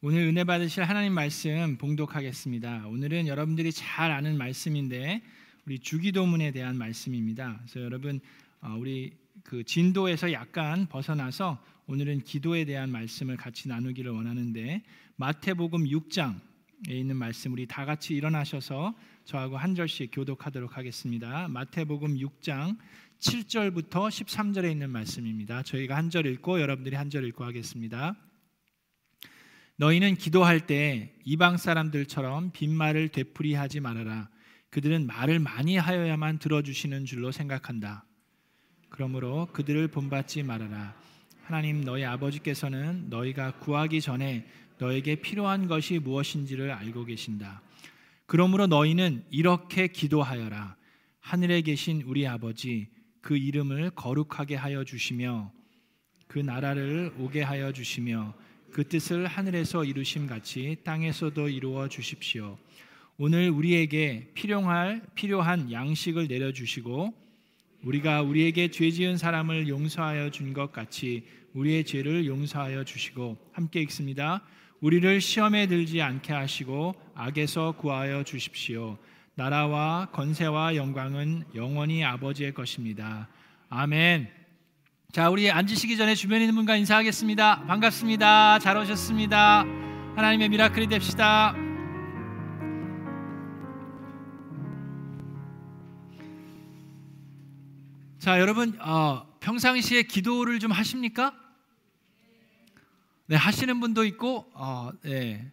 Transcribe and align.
오늘 0.00 0.20
은혜 0.28 0.44
받으실 0.44 0.84
하나님 0.84 1.12
말씀 1.12 1.76
봉독하겠습니다. 1.76 2.86
오늘은 2.86 3.26
여러분들이 3.26 3.72
잘 3.72 4.12
아는 4.12 4.38
말씀인데 4.38 5.22
우리 5.66 5.80
주기도문에 5.80 6.52
대한 6.52 6.76
말씀입니다. 6.76 7.58
그래서 7.62 7.80
여러분 7.84 8.20
어, 8.60 8.76
우리 8.78 9.12
그 9.42 9.64
진도에서 9.64 10.32
약간 10.32 10.86
벗어나서 10.86 11.58
오늘은 11.88 12.20
기도에 12.20 12.64
대한 12.64 12.92
말씀을 12.92 13.36
같이 13.36 13.66
나누기를 13.68 14.12
원하는데 14.12 14.84
마태복음 15.16 15.86
6장에 15.86 16.36
있는 16.90 17.16
말씀 17.16 17.52
우리 17.52 17.66
다 17.66 17.84
같이 17.84 18.14
일어나셔서 18.14 18.94
저하고 19.24 19.56
한 19.56 19.74
절씩 19.74 20.10
교독하도록 20.12 20.76
하겠습니다. 20.76 21.48
마태복음 21.48 22.18
6장 22.18 22.76
7절부터 23.18 24.08
13절에 24.10 24.70
있는 24.70 24.90
말씀입니다. 24.90 25.64
저희가 25.64 25.96
한 25.96 26.08
절 26.08 26.26
읽고 26.26 26.60
여러분들이 26.60 26.94
한 26.94 27.10
절 27.10 27.24
읽고 27.24 27.42
하겠습니다. 27.44 28.14
너희는 29.80 30.16
기도할 30.16 30.66
때 30.66 31.14
이방 31.24 31.56
사람들처럼 31.56 32.50
빈말을 32.50 33.10
되풀이하지 33.10 33.78
말아라. 33.78 34.28
그들은 34.70 35.06
말을 35.06 35.38
많이 35.38 35.76
하여야만 35.76 36.40
들어주시는 36.40 37.04
줄로 37.04 37.30
생각한다. 37.30 38.04
그러므로 38.88 39.46
그들을 39.52 39.86
본받지 39.86 40.42
말아라. 40.42 40.96
하나님 41.44 41.84
너희 41.84 42.04
아버지께서는 42.04 43.08
너희가 43.08 43.52
구하기 43.60 44.00
전에 44.00 44.48
너에게 44.78 45.14
필요한 45.14 45.68
것이 45.68 46.00
무엇인지를 46.00 46.72
알고 46.72 47.04
계신다. 47.04 47.62
그러므로 48.26 48.66
너희는 48.66 49.26
이렇게 49.30 49.86
기도하여라. 49.86 50.76
하늘에 51.20 51.60
계신 51.60 52.02
우리 52.02 52.26
아버지 52.26 52.88
그 53.20 53.36
이름을 53.36 53.90
거룩하게 53.90 54.56
하여 54.56 54.82
주시며 54.82 55.52
그 56.26 56.40
나라를 56.40 57.14
오게 57.16 57.42
하여 57.42 57.70
주시며 57.70 58.34
그 58.72 58.86
뜻을 58.86 59.26
하늘에서 59.26 59.84
이루심 59.84 60.26
같이 60.26 60.76
땅에서도 60.84 61.48
이루어 61.48 61.88
주십시오. 61.88 62.58
오늘 63.16 63.50
우리에게 63.50 64.30
필요할 64.34 65.02
필요한 65.14 65.72
양식을 65.72 66.28
내려 66.28 66.52
주시고 66.52 67.12
우리가 67.82 68.22
우리에게 68.22 68.70
죄 68.70 68.90
지은 68.90 69.16
사람을 69.16 69.68
용서하여 69.68 70.30
준 70.30 70.52
것 70.52 70.72
같이 70.72 71.24
우리의 71.54 71.84
죄를 71.84 72.26
용서하여 72.26 72.84
주시고 72.84 73.36
함께 73.52 73.80
읽습니다. 73.82 74.42
우리를 74.80 75.20
시험에 75.20 75.66
들지 75.66 76.00
않게 76.00 76.32
하시고 76.32 76.94
악에서 77.14 77.72
구하여 77.72 78.22
주십시오. 78.22 78.96
나라와 79.34 80.08
건세와 80.12 80.76
영광은 80.76 81.44
영원히 81.54 82.04
아버지의 82.04 82.54
것입니다. 82.54 83.28
아멘. 83.68 84.37
자, 85.10 85.30
우리 85.30 85.50
앉으시기 85.50 85.96
전에 85.96 86.14
주변에 86.14 86.42
있는 86.42 86.54
분과 86.54 86.76
인사하겠습니다. 86.76 87.64
반갑습니다. 87.64 88.58
잘 88.58 88.76
오셨습니다. 88.76 89.64
하나님의 90.16 90.50
미라클이 90.50 90.86
됩시다. 90.86 91.54
자, 98.18 98.38
여러분 98.38 98.78
어, 98.82 99.26
평상시에 99.40 100.02
기도를 100.02 100.58
좀 100.58 100.72
하십니까? 100.72 101.34
네, 103.28 103.36
하시는 103.36 103.80
분도 103.80 104.04
있고, 104.04 104.50
어, 104.52 104.90
네, 105.00 105.50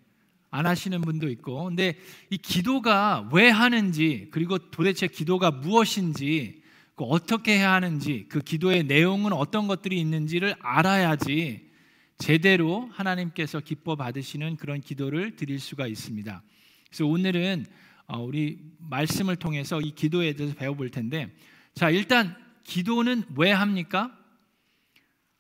안 0.52 0.66
하시는 0.66 1.00
분도 1.00 1.30
있고. 1.30 1.64
근데 1.64 1.98
이 2.30 2.38
기도가 2.38 3.30
왜 3.32 3.50
하는지, 3.50 4.28
그리고 4.32 4.58
도대체 4.58 5.08
기도가 5.08 5.50
무엇인지, 5.50 6.62
그 6.62 6.65
어떻게 7.04 7.58
해야 7.58 7.74
하는지 7.74 8.26
그 8.30 8.40
기도의 8.40 8.86
내용은 8.86 9.34
어떤 9.34 9.68
것들이 9.68 10.00
있는지를 10.00 10.56
알아야지 10.60 11.70
제대로 12.18 12.90
하나님께서 12.94 13.60
기뻐 13.60 13.96
받으시는 13.96 14.56
그런 14.56 14.80
기도를 14.80 15.36
드릴 15.36 15.60
수가 15.60 15.88
있습니다. 15.88 16.42
그래서 16.88 17.06
오늘은 17.06 17.66
어, 18.08 18.20
우리 18.20 18.60
말씀을 18.80 19.36
통해서 19.36 19.82
이 19.82 19.92
기도에 19.92 20.34
대해서 20.34 20.56
배워볼 20.56 20.92
텐데 20.92 21.36
자 21.74 21.90
일단 21.90 22.36
기도는 22.64 23.24
왜 23.36 23.52
합니까? 23.52 24.18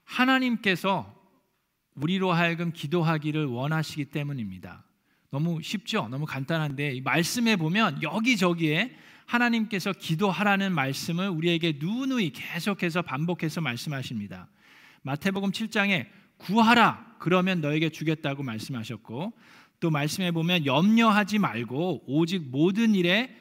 하나님께서 0.03 1.13
우리로 1.95 2.33
하여금 2.33 2.71
기도하기를 2.73 3.45
원하시기 3.45 4.05
때문입니다. 4.05 4.83
너무 5.31 5.61
쉽죠? 5.61 6.07
너무 6.09 6.25
간단한데 6.25 7.01
말씀에 7.01 7.55
보면 7.55 8.03
여기저기에 8.03 8.95
하나님께서 9.25 9.91
기도하라는 9.93 10.73
말씀을 10.73 11.29
우리에게 11.29 11.77
누누이 11.79 12.31
계속해서 12.31 13.01
반복해서 13.01 13.61
말씀하십니다. 13.61 14.47
마태복음 15.01 15.51
7장에 15.51 16.07
구하라 16.37 17.15
그러면 17.19 17.61
너에게 17.61 17.89
주겠다고 17.89 18.43
말씀하셨고 18.43 19.33
또 19.79 19.91
말씀해 19.91 20.31
보면 20.31 20.65
염려하지 20.65 21.39
말고 21.39 22.03
오직 22.07 22.49
모든 22.49 22.95
일에 22.95 23.35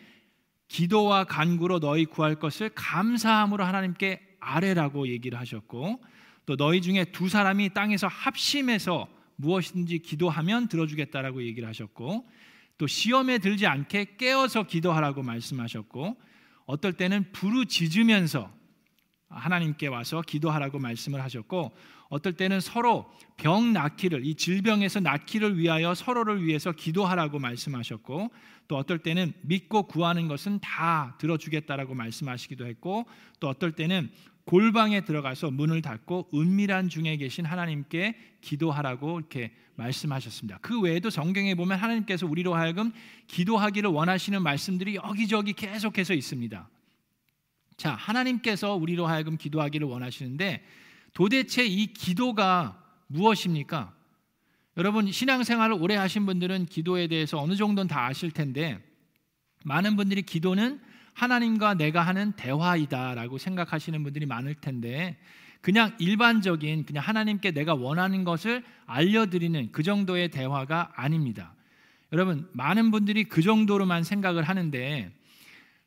기도와 0.69 1.25
간구로 1.25 1.81
너희 1.81 2.05
구할 2.05 2.37
것을 2.37 2.71
감사함으로 2.71 3.65
하나님께 3.65 4.21
아뢰라고 4.41 5.09
얘기를 5.09 5.39
하셨고 5.39 6.01
또 6.47 6.57
너희 6.57 6.81
중에 6.83 7.05
두 7.07 7.29
사람이 7.29 7.71
땅에서 7.75 8.07
합심해서 8.07 9.09
무엇이든지 9.37 10.01
기도하면 10.01 10.69
들어주겠다라고 10.69 11.43
얘기를 11.43 11.69
하셨고 11.69 12.29
또 12.79 12.87
시험에 12.87 13.39
들지 13.39 13.67
않게 13.67 14.17
깨어서 14.17 14.65
기도하라고 14.65 15.23
말씀하셨고 15.23 16.17
어떨 16.67 16.95
때는 16.95 17.31
부르짖으면서 17.33 18.51
하나님께 19.29 19.89
와서 19.89 20.23
기도하라고 20.23 20.79
말씀을 20.79 21.23
하셨고 21.23 21.73
어떨 22.09 22.35
때는 22.35 22.61
서로 22.61 23.11
병 23.37 23.73
낫기를 23.73 24.25
이 24.25 24.35
질병에서 24.35 25.01
낫기를 25.01 25.59
위하여 25.59 25.95
서로를 25.95 26.45
위해서 26.45 26.73
기도하라고 26.73 27.39
말씀하셨고 27.39 28.31
또 28.69 28.77
어떨 28.77 28.99
때는 29.01 29.33
믿고 29.43 29.85
구하는 29.85 30.29
것은 30.29 30.61
다 30.61 31.17
들어주겠다라고 31.19 31.95
말씀하시기도 31.95 32.67
했고 32.67 33.07
또 33.41 33.49
어떨 33.49 33.73
때는 33.73 34.11
골방에 34.45 35.03
들어가서 35.03 35.51
문을 35.51 35.81
닫고 35.81 36.29
은밀한 36.35 36.89
중에 36.89 37.17
계신 37.17 37.45
하나님께 37.47 38.15
기도하라고 38.43 39.19
이렇게 39.19 39.53
말씀하셨습니다. 39.77 40.59
그 40.61 40.81
외에도 40.81 41.11
성경에 41.11 41.55
보면 41.55 41.79
하나님께서 41.79 42.27
우리로 42.27 42.55
하여금 42.55 42.93
기도하기를 43.27 43.91
원하시는 43.91 44.43
말씀들이 44.43 44.97
여기저기 44.97 45.53
계속해서 45.55 46.15
있습니다. 46.15 46.69
자, 47.77 47.95
하나님께서 47.95 48.75
우리로 48.75 49.07
하여금 49.07 49.37
기도하기를 49.37 49.87
원하시는데 49.87 50.65
도대체 51.15 51.65
이 51.65 51.87
기도가 51.93 52.81
무엇입니까? 53.07 53.95
여러분 54.77 55.11
신앙생활을 55.11 55.77
오래 55.81 55.97
하신 55.97 56.27
분들은 56.27 56.67
기도에 56.67 57.07
대해서 57.07 57.41
어느 57.41 57.55
정도는 57.55 57.89
다 57.89 58.07
아실 58.07 58.31
텐데 58.31 58.79
많은 59.65 59.97
분들이 59.97 60.23
기도는 60.23 60.81
하나님과 61.15 61.75
내가 61.75 62.03
하는 62.03 62.33
대화이다라고 62.33 63.39
생각하시는 63.39 64.03
분들이 64.03 64.27
많을 64.27 64.55
텐데 64.55 65.17
그냥 65.61 65.95
일반적인 65.99 66.85
그냥 66.85 67.03
하나님께 67.03 67.53
내가 67.53 67.75
원하는 67.75 68.25
것을 68.25 68.63
알려드리는 68.87 69.73
그 69.73 69.83
정도의 69.83 70.29
대화가 70.29 70.93
아닙니다. 70.95 71.55
여러분 72.13 72.49
많은 72.53 72.91
분들이 72.91 73.25
그 73.25 73.41
정도로만 73.41 74.05
생각을 74.05 74.43
하는데 74.43 75.11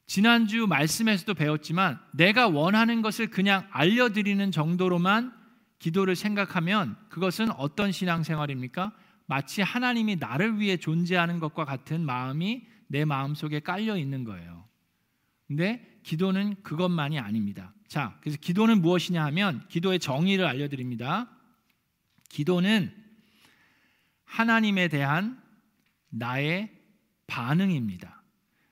지난주 0.07 0.65
말씀에서도 0.67 1.33
배웠지만 1.33 1.99
내가 2.11 2.47
원하는 2.47 3.01
것을 3.01 3.29
그냥 3.29 3.67
알려드리는 3.71 4.51
정도로만 4.51 5.33
기도를 5.79 6.15
생각하면 6.15 6.95
그것은 7.09 7.51
어떤 7.51 7.91
신앙생활입니까? 7.91 8.93
마치 9.27 9.61
하나님이 9.61 10.15
나를 10.15 10.59
위해 10.59 10.77
존재하는 10.77 11.39
것과 11.39 11.65
같은 11.65 12.03
마음이 12.05 12.65
내 12.87 13.05
마음 13.05 13.35
속에 13.35 13.59
깔려 13.59 13.97
있는 13.97 14.23
거예요. 14.23 14.63
근데 15.47 15.99
기도는 16.03 16.61
그것만이 16.63 17.19
아닙니다. 17.19 17.73
자, 17.87 18.17
그래서 18.21 18.37
기도는 18.39 18.81
무엇이냐 18.81 19.23
하면 19.25 19.65
기도의 19.69 19.99
정의를 19.99 20.45
알려드립니다. 20.45 21.29
기도는 22.29 22.93
하나님에 24.25 24.89
대한 24.89 25.41
나의 26.09 26.69
반응입니다. 27.27 28.21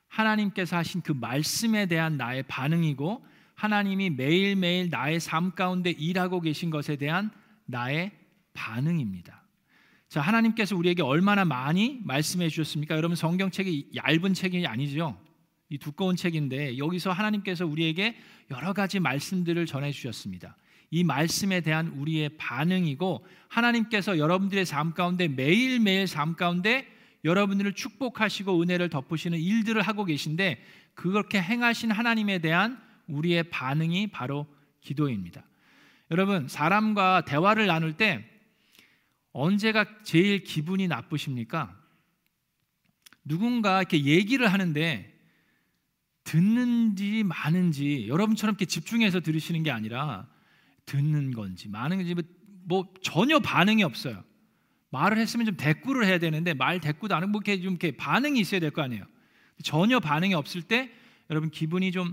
하나님께서 0.08 0.76
하신 0.76 1.02
그 1.02 1.12
말씀에 1.12 1.86
대한 1.86 2.16
나의 2.16 2.42
반응이고 2.44 3.24
하나님이 3.54 4.10
매일매일 4.10 4.90
나의 4.90 5.18
삶 5.18 5.52
가운데 5.52 5.90
일하고 5.90 6.40
계신 6.40 6.70
것에 6.70 6.96
대한 6.96 7.30
나의 7.64 8.12
반응입니다. 8.52 9.42
자, 10.08 10.20
하나님께서 10.20 10.76
우리에게 10.76 11.02
얼마나 11.02 11.44
많이 11.44 12.00
말씀해 12.04 12.48
주셨습니까? 12.48 12.96
여러분 12.96 13.16
성경책이 13.16 13.92
얇은 13.96 14.34
책이 14.34 14.66
아니죠. 14.66 15.18
이 15.68 15.78
두꺼운 15.78 16.16
책인데 16.16 16.78
여기서 16.78 17.10
하나님께서 17.10 17.66
우리에게 17.66 18.16
여러 18.50 18.72
가지 18.72 19.00
말씀들을 19.00 19.66
전해 19.66 19.90
주셨습니다. 19.90 20.56
이 20.90 21.02
말씀에 21.02 21.60
대한 21.60 21.88
우리의 21.88 22.30
반응이고 22.36 23.26
하나님께서 23.48 24.18
여러분들의 24.18 24.64
삶 24.64 24.94
가운데 24.94 25.26
매일매일 25.26 26.06
삶 26.06 26.34
가운데 26.34 26.86
여러분들을 27.24 27.72
축복하시고 27.72 28.62
은혜를 28.62 28.88
덮으시는 28.88 29.38
일들을 29.38 29.82
하고 29.82 30.04
계신데 30.04 30.62
그렇게 30.94 31.42
행하신 31.42 31.90
하나님에 31.90 32.38
대한 32.38 32.80
우리의 33.08 33.44
반응이 33.50 34.08
바로 34.08 34.46
기도입니다. 34.80 35.44
여러분, 36.12 36.46
사람과 36.46 37.24
대화를 37.24 37.66
나눌 37.66 37.96
때 37.96 38.24
언제가 39.32 39.84
제일 40.04 40.44
기분이 40.44 40.86
나쁘십니까? 40.86 41.76
누군가 43.24 43.80
이렇게 43.80 44.04
얘기를 44.04 44.46
하는데 44.52 45.15
듣는지 46.26 47.22
마는지 47.22 48.08
여러분처럼 48.08 48.54
이렇게 48.54 48.66
집중해서 48.66 49.20
들으시는 49.20 49.62
게 49.62 49.70
아니라 49.70 50.28
듣는 50.84 51.30
건지 51.30 51.68
마는 51.68 51.98
건지 51.98 52.14
뭐, 52.14 52.24
뭐 52.64 52.94
전혀 53.00 53.38
반응이 53.38 53.82
없어요. 53.84 54.24
말을 54.90 55.18
했으면 55.18 55.46
좀 55.46 55.56
대꾸를 55.56 56.04
해야 56.04 56.18
되는데 56.18 56.52
말 56.52 56.80
대꾸도 56.80 57.14
안 57.14 57.22
하고 57.22 57.32
뭐 57.32 57.40
이렇게 57.44 57.62
좀 57.62 57.72
이렇게 57.72 57.96
반응이 57.96 58.40
있어야 58.40 58.60
될 58.60 58.70
거 58.72 58.82
아니에요. 58.82 59.04
전혀 59.62 60.00
반응이 60.00 60.34
없을 60.34 60.62
때 60.62 60.90
여러분 61.30 61.50
기분이 61.50 61.92
좀 61.92 62.12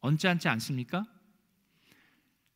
언짢지 0.00 0.48
않습니까? 0.48 1.04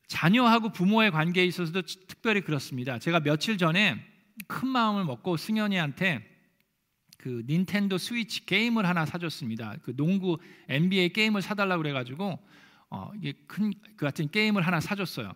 자녀하고 0.06 0.72
부모의 0.72 1.10
관계에 1.12 1.44
있어서도 1.46 1.82
특별히 2.08 2.42
그렇습니다. 2.42 2.98
제가 2.98 3.20
며칠 3.20 3.56
전에 3.58 4.04
큰 4.48 4.68
마음을 4.68 5.04
먹고 5.04 5.36
승현이한테 5.36 6.26
그 7.20 7.42
닌텐도 7.46 7.98
스위치 7.98 8.46
게임을 8.46 8.86
하나 8.88 9.04
사줬습니다. 9.04 9.76
그 9.82 9.94
농구 9.94 10.38
NBA 10.68 11.10
게임을 11.10 11.42
사달라고 11.42 11.82
그래가지고 11.82 12.38
어, 12.88 13.12
이게 13.14 13.34
큰 13.46 13.72
그 14.00 14.06
같은 14.06 14.30
게임을 14.30 14.62
하나 14.66 14.80
사줬어요. 14.80 15.34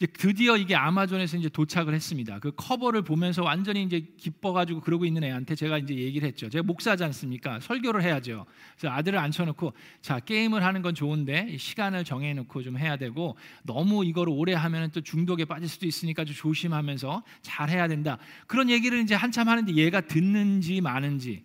이제 0.00 0.06
드디어 0.06 0.56
이게 0.56 0.76
아마존에서 0.76 1.36
이제 1.36 1.48
도착을 1.48 1.92
했습니다. 1.92 2.38
그 2.38 2.52
커버를 2.54 3.02
보면서 3.02 3.42
완전히 3.42 3.82
이제 3.82 4.06
기뻐가지고 4.16 4.80
그러고 4.80 5.04
있는 5.04 5.24
애한테 5.24 5.56
제가 5.56 5.76
이제 5.78 5.94
얘기를 5.94 6.26
했죠. 6.28 6.48
제가 6.48 6.62
목사지 6.62 7.02
않습니까? 7.02 7.58
설교를 7.58 8.02
해야죠. 8.02 8.46
그래서 8.78 8.94
아들을 8.94 9.18
앉혀놓고 9.18 9.72
자 10.00 10.20
게임을 10.20 10.62
하는 10.62 10.82
건 10.82 10.94
좋은데 10.94 11.56
시간을 11.58 12.04
정해놓고 12.04 12.62
좀 12.62 12.78
해야 12.78 12.96
되고 12.96 13.36
너무 13.64 14.04
이거를 14.04 14.32
오래 14.32 14.54
하면 14.54 14.92
또 14.92 15.00
중독에 15.00 15.44
빠질 15.44 15.68
수도 15.68 15.84
있으니까 15.84 16.24
좀 16.24 16.36
조심하면서 16.36 17.24
잘 17.42 17.68
해야 17.68 17.88
된다. 17.88 18.18
그런 18.46 18.70
얘기를 18.70 19.00
이제 19.00 19.16
한참 19.16 19.48
하는데 19.48 19.74
얘가 19.74 20.00
듣는지 20.00 20.80
마는지 20.80 21.42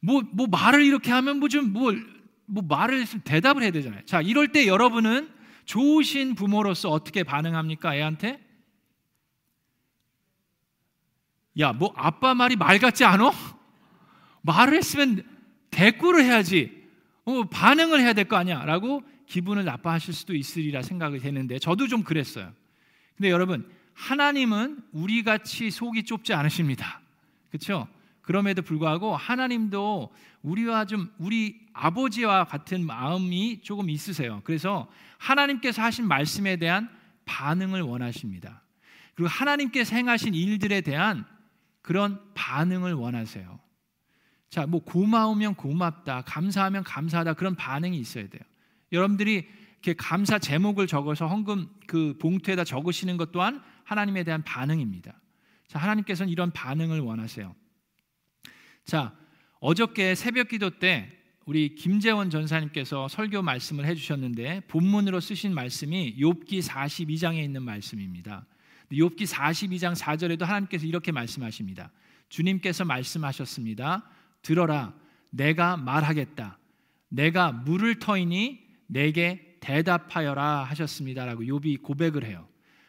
뭐뭐 0.00 0.24
뭐 0.32 0.46
말을 0.48 0.84
이렇게 0.84 1.10
하면 1.12 1.38
뭐 1.40 1.48
좀뭐뭐 1.48 1.94
뭐 2.44 2.62
말을 2.68 3.06
대답을 3.24 3.62
해야 3.62 3.70
되잖아요. 3.70 4.02
자 4.04 4.20
이럴 4.20 4.48
때 4.48 4.66
여러분은 4.66 5.39
좋으신 5.70 6.34
부모로서 6.34 6.90
어떻게 6.90 7.22
반응합니까? 7.22 7.94
애한테? 7.94 8.44
야, 11.60 11.72
뭐 11.72 11.92
아빠 11.96 12.34
말이 12.34 12.56
말 12.56 12.80
같지 12.80 13.04
않어? 13.04 13.32
말을 14.42 14.76
했으면 14.76 15.24
대꾸를 15.70 16.24
해야지. 16.24 16.88
어, 17.24 17.44
반응을 17.44 18.00
해야 18.00 18.14
될 18.14 18.24
거 18.24 18.34
아니야. 18.36 18.64
라고 18.64 19.04
기분을 19.26 19.64
나빠하실 19.64 20.12
수도 20.12 20.34
있으리라 20.34 20.82
생각이 20.82 21.20
되는데 21.20 21.60
저도 21.60 21.86
좀 21.86 22.02
그랬어요. 22.02 22.52
근데 23.16 23.30
여러분, 23.30 23.70
하나님은 23.94 24.82
우리 24.90 25.22
같이 25.22 25.70
속이 25.70 26.02
좁지 26.02 26.34
않으십니다. 26.34 27.00
그렇죠? 27.48 27.86
그럼에도 28.22 28.62
불구하고 28.62 29.14
하나님도 29.14 30.12
우리와 30.42 30.86
좀 30.86 31.12
우리 31.18 31.60
아버지와 31.74 32.44
같은 32.46 32.84
마음이 32.84 33.60
조금 33.62 33.88
있으세요. 33.88 34.40
그래서 34.42 34.90
하나님께서 35.20 35.82
하신 35.82 36.08
말씀에 36.08 36.56
대한 36.56 36.88
반응을 37.26 37.82
원하십니다. 37.82 38.62
그리고 39.14 39.28
하나님께서 39.28 39.94
행하신 39.94 40.34
일들에 40.34 40.80
대한 40.80 41.26
그런 41.82 42.18
반응을 42.34 42.94
원하세요. 42.94 43.60
자, 44.48 44.66
뭐 44.66 44.82
고마우면 44.82 45.54
고맙다, 45.54 46.22
감사하면 46.22 46.82
감사하다 46.84 47.34
그런 47.34 47.54
반응이 47.54 47.98
있어야 47.98 48.28
돼요. 48.28 48.42
여러분들이 48.92 49.46
이렇게 49.74 49.94
감사 49.94 50.38
제목을 50.38 50.86
적어서 50.86 51.26
헌금 51.28 51.68
그 51.86 52.16
봉투에다 52.18 52.64
적으시는 52.64 53.16
것 53.16 53.30
또한 53.30 53.62
하나님에 53.84 54.24
대한 54.24 54.42
반응입니다. 54.42 55.12
자, 55.68 55.78
하나님께서는 55.78 56.32
이런 56.32 56.50
반응을 56.50 57.00
원하세요. 57.00 57.54
자, 58.84 59.14
어저께 59.60 60.14
새벽 60.14 60.48
기도 60.48 60.78
때 60.78 61.19
우리 61.46 61.74
김재원 61.74 62.28
전사님께서 62.30 63.08
설교 63.08 63.42
말씀을 63.42 63.86
해 63.86 63.94
주셨는데 63.94 64.60
본문으로 64.68 65.20
쓰신 65.20 65.54
말씀이 65.54 66.16
욥기 66.16 66.62
42장에 66.62 67.42
있는 67.42 67.62
말씀입니다. 67.62 68.46
욥기 68.92 69.26
42장 69.26 69.96
4절에도 69.96 70.42
하나님께서 70.42 70.86
이렇게 70.86 71.12
말씀하십니다. 71.12 71.90
주님께서 72.28 72.84
말씀하셨습니다. 72.84 74.04
들어라 74.42 74.94
내가 75.30 75.76
말하겠다. 75.76 76.58
내가 77.08 77.52
물을 77.52 77.98
터이니 77.98 78.60
내게 78.86 79.56
대답하여라 79.60 80.64
하셨습니다라고 80.64 81.42
욥이 81.42 81.82
고백을 81.82 82.24
해요. 82.24 82.46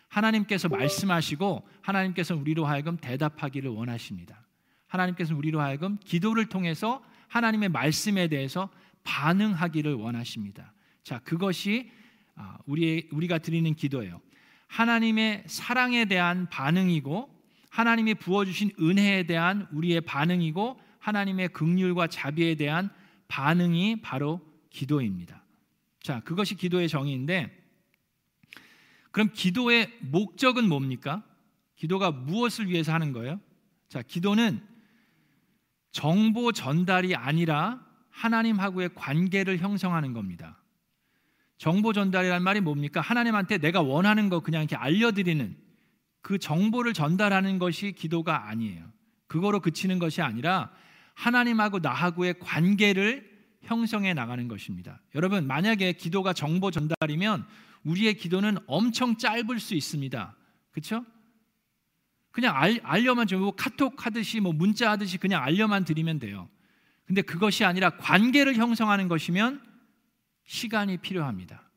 하나님께서 0.09 0.67
말씀하시고 0.67 1.67
하나님께서 1.81 2.35
우리로 2.35 2.65
하여금 2.65 2.97
대답하기를 2.97 3.69
원하십니다. 3.69 4.45
하나님께서 4.87 5.35
우리로 5.35 5.61
하여금 5.61 5.97
기도를 6.03 6.47
통해서 6.47 7.01
하나님의 7.31 7.69
말씀에 7.69 8.27
대해서 8.27 8.69
반응하기를 9.03 9.93
원하십니다. 9.93 10.73
자, 11.01 11.19
그것이 11.19 11.89
아, 12.35 12.57
우리 12.65 13.07
우리가 13.11 13.37
드리는 13.37 13.73
기도예요. 13.73 14.21
하나님의 14.67 15.45
사랑에 15.47 16.05
대한 16.05 16.49
반응이고 16.49 17.29
하나님이 17.69 18.15
부어 18.15 18.43
주신 18.43 18.71
은혜에 18.79 19.23
대한 19.23 19.67
우리의 19.71 20.01
반응이고 20.01 20.79
하나님의 20.99 21.49
긍휼과 21.49 22.07
자비에 22.07 22.55
대한 22.55 22.89
반응이 23.29 24.01
바로 24.01 24.41
기도입니다. 24.69 25.41
자, 26.03 26.19
그것이 26.21 26.55
기도의 26.55 26.89
정의인데 26.89 27.49
그럼 29.11 29.29
기도의 29.33 29.89
목적은 30.01 30.67
뭡니까? 30.67 31.23
기도가 31.75 32.11
무엇을 32.11 32.67
위해서 32.69 32.91
하는 32.93 33.13
거예요? 33.13 33.39
자, 33.87 34.01
기도는 34.01 34.70
정보 35.91 36.51
전달이 36.51 37.15
아니라 37.15 37.85
하나님하고의 38.09 38.91
관계를 38.95 39.57
형성하는 39.57 40.13
겁니다. 40.13 40.57
정보 41.57 41.93
전달이란 41.93 42.41
말이 42.43 42.59
뭡니까? 42.59 43.01
하나님한테 43.01 43.57
내가 43.57 43.81
원하는 43.81 44.29
거 44.29 44.39
그냥 44.39 44.63
이렇게 44.63 44.75
알려드리는 44.75 45.55
그 46.21 46.37
정보를 46.39 46.93
전달하는 46.93 47.59
것이 47.59 47.91
기도가 47.91 48.47
아니에요. 48.47 48.83
그거로 49.27 49.59
그치는 49.59 49.99
것이 49.99 50.21
아니라 50.21 50.71
하나님하고 51.13 51.79
나하고의 51.79 52.39
관계를 52.39 53.29
형성해 53.61 54.13
나가는 54.13 54.47
것입니다. 54.47 54.99
여러분, 55.15 55.45
만약에 55.45 55.93
기도가 55.93 56.33
정보 56.33 56.71
전달이면 56.71 57.45
우리의 57.83 58.15
기도는 58.15 58.57
엄청 58.67 59.17
짧을 59.17 59.59
수 59.59 59.75
있습니다. 59.75 60.35
그렇죠? 60.71 61.05
그냥 62.31 62.55
알, 62.55 62.79
알려만 62.83 63.27
주면 63.27 63.43
뭐 63.43 63.55
카톡 63.55 64.05
하듯이 64.05 64.39
뭐 64.39 64.53
문자 64.53 64.91
하듯이 64.91 65.17
그냥 65.17 65.43
알려만 65.43 65.85
드리면 65.85 66.19
돼요. 66.19 66.49
근데 67.05 67.21
그것이 67.21 67.65
아니라 67.65 67.89
관계를 67.97 68.55
형성하는 68.55 69.07
것이면 69.07 69.61
시간이 70.45 70.97
필요합니다. 70.97 71.69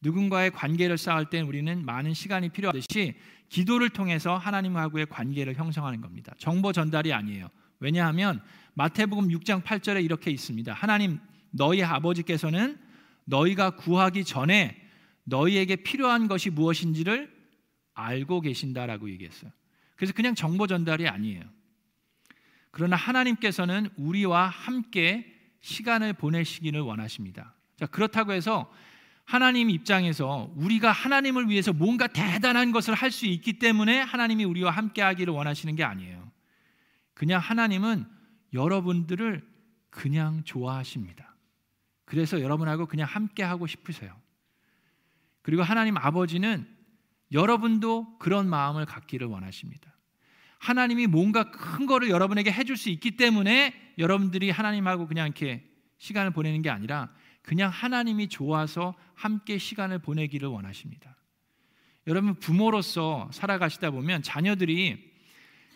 누군가의 0.00 0.50
관계를 0.50 0.96
쌓을 0.96 1.26
때 1.28 1.40
우리는 1.40 1.84
많은 1.84 2.14
시간이 2.14 2.50
필요하듯이 2.50 3.14
기도를 3.48 3.90
통해서 3.90 4.36
하나님하고의 4.36 5.06
관계를 5.06 5.54
형성하는 5.54 6.00
겁니다. 6.00 6.32
정보 6.38 6.72
전달이 6.72 7.12
아니에요. 7.12 7.48
왜냐하면 7.80 8.40
마태복음 8.74 9.28
6장 9.28 9.62
8절에 9.62 10.04
이렇게 10.04 10.30
있습니다. 10.30 10.72
하나님 10.72 11.18
너희 11.50 11.82
아버지께서는 11.82 12.78
너희가 13.24 13.70
구하기 13.70 14.24
전에 14.24 14.80
너희에게 15.24 15.76
필요한 15.76 16.28
것이 16.28 16.50
무엇인지를 16.50 17.30
알고 17.94 18.40
계신다라고 18.40 19.10
얘기했어요. 19.10 19.50
그래서 19.98 20.12
그냥 20.12 20.36
정보 20.36 20.68
전달이 20.68 21.08
아니에요. 21.08 21.42
그러나 22.70 22.94
하나님께서는 22.94 23.90
우리와 23.96 24.46
함께 24.46 25.34
시간을 25.60 26.12
보내시기를 26.12 26.80
원하십니다. 26.80 27.56
자, 27.76 27.86
그렇다고 27.86 28.32
해서 28.32 28.72
하나님 29.24 29.70
입장에서 29.70 30.52
우리가 30.54 30.92
하나님을 30.92 31.48
위해서 31.48 31.72
뭔가 31.72 32.06
대단한 32.06 32.70
것을 32.70 32.94
할 32.94 33.10
수 33.10 33.26
있기 33.26 33.54
때문에 33.54 33.98
하나님이 34.00 34.44
우리와 34.44 34.70
함께 34.70 35.02
하기를 35.02 35.34
원하시는 35.34 35.74
게 35.74 35.82
아니에요. 35.82 36.30
그냥 37.12 37.40
하나님은 37.40 38.06
여러분들을 38.54 39.44
그냥 39.90 40.44
좋아하십니다. 40.44 41.34
그래서 42.04 42.40
여러분하고 42.40 42.86
그냥 42.86 43.08
함께 43.10 43.42
하고 43.42 43.66
싶으세요. 43.66 44.14
그리고 45.42 45.64
하나님 45.64 45.96
아버지는 45.96 46.77
여러분도 47.32 48.18
그런 48.18 48.48
마음을 48.48 48.86
갖기를 48.86 49.26
원하십니다. 49.26 49.92
하나님이 50.58 51.06
뭔가 51.06 51.50
큰 51.50 51.86
거를 51.86 52.10
여러분에게 52.10 52.50
해줄 52.50 52.76
수 52.76 52.90
있기 52.90 53.12
때문에 53.12 53.94
여러분들이 53.98 54.50
하나님하고 54.50 55.06
그냥 55.06 55.26
이렇게 55.26 55.64
시간을 55.98 56.32
보내는 56.32 56.62
게 56.62 56.70
아니라 56.70 57.10
그냥 57.42 57.70
하나님이 57.70 58.28
좋아서 58.28 58.94
함께 59.14 59.58
시간을 59.58 60.00
보내기를 60.00 60.48
원하십니다. 60.48 61.16
여러분 62.06 62.34
부모로서 62.34 63.28
살아가시다 63.32 63.90
보면 63.90 64.22
자녀들이 64.22 65.08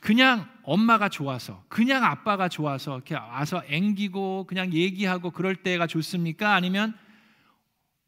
그냥 0.00 0.49
엄마가 0.64 1.09
좋아서 1.09 1.64
그냥 1.68 2.04
아빠가 2.04 2.49
좋아서 2.49 2.97
이렇게 2.97 3.14
와서 3.14 3.62
앵기고 3.68 4.47
그냥 4.49 4.73
얘기하고 4.73 5.30
그럴 5.30 5.56
때가 5.56 5.87
좋습니까? 5.87 6.54
아니면 6.54 6.97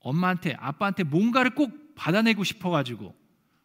엄마한테 0.01 0.57
아빠한테 0.59 1.05
뭔가를 1.05 1.55
꼭 1.55 1.95
받아내고 1.95 2.43
싶어 2.43 2.71
가지고 2.71 3.15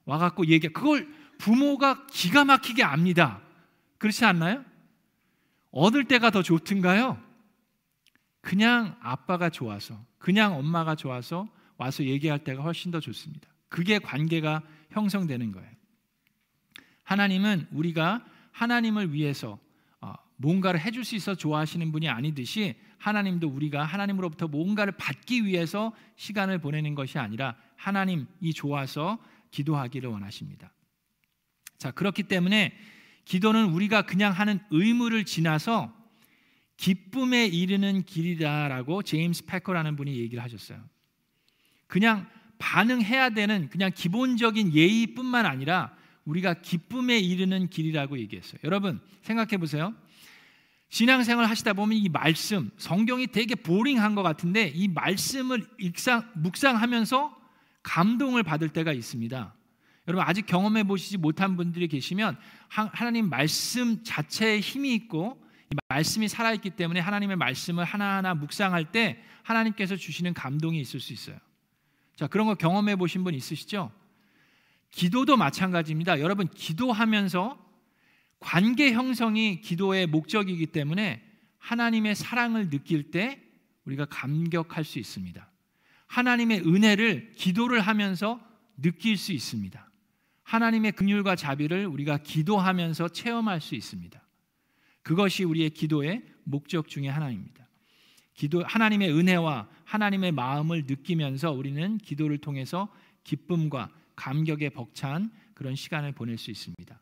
와갖고 0.10 0.48
얘기 0.48 0.68
그걸 0.70 1.08
부모가 1.38 2.08
기가 2.08 2.44
막히게 2.44 2.84
압니다. 2.84 3.42
그렇지 4.00 4.26
않나요? 4.26 4.66
얻을 5.72 6.06
때가 6.06 6.32
더 6.32 6.42
좋든가요? 6.42 7.22
그냥 8.42 8.98
아빠가 9.02 9.50
좋아서, 9.50 10.04
그냥 10.18 10.58
엄마가 10.58 10.96
좋아서 10.96 11.48
와서 11.78 12.04
얘기할 12.04 12.44
때가 12.44 12.64
훨씬 12.64 12.92
더 12.92 13.00
좋습니다. 13.00 13.48
그게 13.70 14.00
관계가 14.00 14.64
형성되는 14.90 15.52
거예요. 15.52 15.70
하나님은 17.04 17.68
우리가 17.72 18.26
하나님을 18.52 19.14
위해서 19.14 19.60
어, 20.02 20.14
뭔가를 20.38 20.80
해줄 20.80 21.06
수 21.06 21.16
있어 21.16 21.36
좋아하시는 21.36 21.92
분이 21.92 22.10
아니듯이 22.10 22.76
하나님도 22.98 23.48
우리가 23.48 23.84
하나님으로부터 23.84 24.48
뭔가를 24.48 24.94
받기 24.94 25.46
위해서 25.46 25.94
시간을 26.16 26.60
보내는 26.60 26.96
것이 26.96 27.20
아니라 27.20 27.56
하나님이 27.76 28.54
좋아서 28.56 29.20
기도하기를 29.52 30.10
원하십니다. 30.10 30.72
자, 31.78 31.92
그렇기 31.92 32.24
때문에 32.24 32.78
기도는 33.26 33.66
우리가 33.66 34.04
그냥 34.04 34.34
하는 34.34 34.60
의무를 34.70 35.26
지나서 35.26 35.94
기쁨에 36.78 37.46
이르는 37.46 38.04
길이다라고 38.04 39.04
제임스 39.04 39.46
패커라는 39.46 39.96
분이 39.96 40.16
얘기를 40.18 40.44
하셨어요. 40.44 40.82
그냥 41.88 42.30
반응해야 42.58 43.32
되는 43.32 43.70
그냥 43.70 43.92
기본적인 43.94 44.74
예의뿐만 44.74 45.46
아니라 45.46 45.96
우리가 46.26 46.56
기쁨에 46.56 47.18
이르는 47.18 47.70
길이라고 47.70 48.20
얘기했어요. 48.20 48.60
여러분 48.64 49.00
생각해 49.22 49.58
보세요. 49.58 49.94
신앙생활 50.90 51.46
하시다 51.46 51.74
보면 51.74 51.98
이 51.98 52.10
말씀, 52.10 52.72
성경이 52.78 53.28
되게 53.28 53.56
보링한 53.56 54.16
것 54.16 54.24
같은데 54.24 54.72
이 54.74 54.88
말씀을 54.88 55.66
읽상, 55.80 56.30
묵상하면서 56.36 57.39
감동을 57.84 58.44
받을 58.44 58.70
때가 58.70 58.94
있습니다. 58.94 59.56
여러분 60.08 60.26
아직 60.28 60.46
경험해 60.46 60.84
보시지 60.86 61.18
못한 61.18 61.56
분들이 61.56 61.88
계시면 61.88 62.38
하나님 62.68 63.30
말씀 63.30 64.04
자체에 64.04 64.60
힘이 64.60 64.96
있고 64.96 65.40
이 65.72 65.76
말씀이 65.88 66.28
살아 66.28 66.52
있기 66.54 66.72
때문에 66.72 67.00
하나님의 67.00 67.36
말씀을 67.38 67.84
하나하나 67.86 68.34
묵상할 68.34 68.92
때 68.92 69.24
하나님께서 69.44 69.96
주시는 69.96 70.34
감동이 70.34 70.80
있을 70.80 71.00
수 71.00 71.14
있어요. 71.14 71.38
자, 72.16 72.28
그런 72.28 72.48
거 72.48 72.56
경험해 72.56 72.96
보신 72.96 73.24
분 73.24 73.34
있으시죠? 73.34 73.92
기도도 74.92 75.38
마찬가지입니다. 75.38 76.20
여러분 76.20 76.48
기도하면서 76.48 77.70
관계 78.40 78.94
형성이 78.94 79.62
기도의 79.62 80.08
목적이기 80.08 80.68
때문에 80.68 81.24
하나님의 81.60 82.16
사랑을 82.16 82.70
느낄 82.70 83.12
때 83.12 83.42
우리가 83.86 84.06
감격할 84.06 84.84
수 84.84 84.98
있습니다. 84.98 85.49
하나님의 86.10 86.62
은혜를 86.62 87.34
기도를 87.36 87.82
하면서 87.82 88.42
느낄 88.82 89.16
수 89.16 89.32
있습니다. 89.32 89.90
하나님의 90.44 90.94
긍휼과 90.94 91.36
자비를 91.36 91.86
우리가 91.86 92.18
기도하면서 92.18 93.10
체험할 93.10 93.62
수 93.62 93.76
있습니다. 93.76 94.20
그것이 95.04 95.44
우리의 95.44 95.70
기도의 95.70 96.24
목적 96.44 96.88
중의 96.88 97.12
하나입니다. 97.12 97.68
기도 98.34 98.64
하나님의 98.64 99.12
은혜와 99.12 99.70
하나님의 99.86 100.32
마음을 100.32 100.86
느끼면서 100.88 101.52
우리는 101.52 101.98
기도를 102.00 102.40
통해서 102.40 102.92
기쁨과 103.24 103.92
감격에 104.16 104.70
벅찬 104.70 105.32
그런 105.54 105.76
시간을 105.76 106.14
보낼 106.14 106.38
수 106.38 106.50
있습니다. 106.50 107.02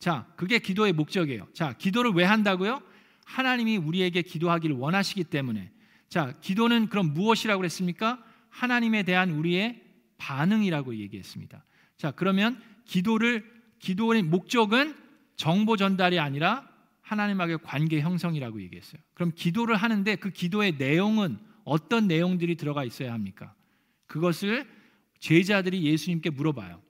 자, 0.00 0.26
그게 0.36 0.58
기도의 0.58 0.92
목적이에요. 0.92 1.46
자, 1.54 1.74
기도를 1.74 2.10
왜 2.12 2.24
한다고요? 2.24 2.82
하나님이 3.24 3.76
우리에게 3.76 4.22
기도하기를 4.22 4.76
원하시기 4.76 5.24
때문에. 5.24 5.70
자, 6.08 6.34
기도는 6.40 6.88
그럼 6.88 7.12
무엇이라고 7.12 7.60
그랬습니까? 7.60 8.22
하나님에 8.50 9.02
대한 9.02 9.30
우리의 9.30 9.82
반응이라고 10.18 10.96
얘기했습니다. 10.96 11.64
자, 11.96 12.10
그러면 12.12 12.60
기도를 12.84 13.44
기도의 13.78 14.22
목적은 14.22 14.94
정보 15.36 15.76
전달이 15.76 16.18
아니라 16.18 16.68
하나님하고의 17.02 17.58
관계 17.62 18.00
형성이라고 18.00 18.62
얘기했어요. 18.62 19.00
그럼 19.14 19.32
기도를 19.34 19.76
하는데 19.76 20.16
그 20.16 20.30
기도의 20.30 20.76
내용은 20.78 21.38
어떤 21.64 22.06
내용들이 22.06 22.56
들어가 22.56 22.84
있어야 22.84 23.12
합니까? 23.12 23.54
그것을 24.06 24.66
제자들이 25.18 25.82
예수님께 25.84 26.30
물어봐요. 26.30 26.83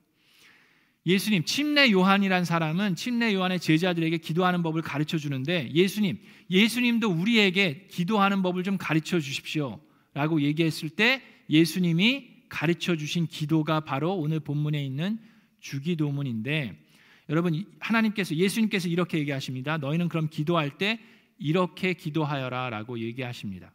예수님, 1.07 1.43
침례 1.43 1.91
요한이란 1.91 2.45
사람은 2.45 2.95
침례 2.95 3.33
요한의 3.33 3.59
제자들에게 3.59 4.17
기도하는 4.17 4.63
법을 4.63 4.81
가르쳐 4.81 5.17
주는데 5.17 5.69
예수님, 5.71 6.17
예수님도 6.49 7.09
우리에게 7.09 7.87
기도하는 7.91 8.41
법을 8.41 8.63
좀 8.63 8.77
가르쳐 8.77 9.19
주십시오라고 9.19 10.41
얘기했을 10.41 10.89
때 10.89 11.21
예수님이 11.49 12.35
가르쳐 12.49 12.95
주신 12.95 13.27
기도가 13.27 13.81
바로 13.81 14.15
오늘 14.15 14.39
본문에 14.39 14.83
있는 14.83 15.19
주기도문인데 15.59 16.83
여러분 17.29 17.65
하나님께서 17.79 18.35
예수님께서 18.35 18.87
이렇게 18.87 19.19
얘기하십니다. 19.19 19.77
너희는 19.77 20.09
그럼 20.09 20.29
기도할 20.29 20.77
때 20.77 20.99
이렇게 21.37 21.93
기도하여라라고 21.93 22.99
얘기하십니다. 22.99 23.71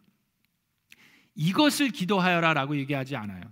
이것을 1.36 1.90
기도하여라라고 1.90 2.76
얘기하지 2.78 3.16
않아요. 3.16 3.42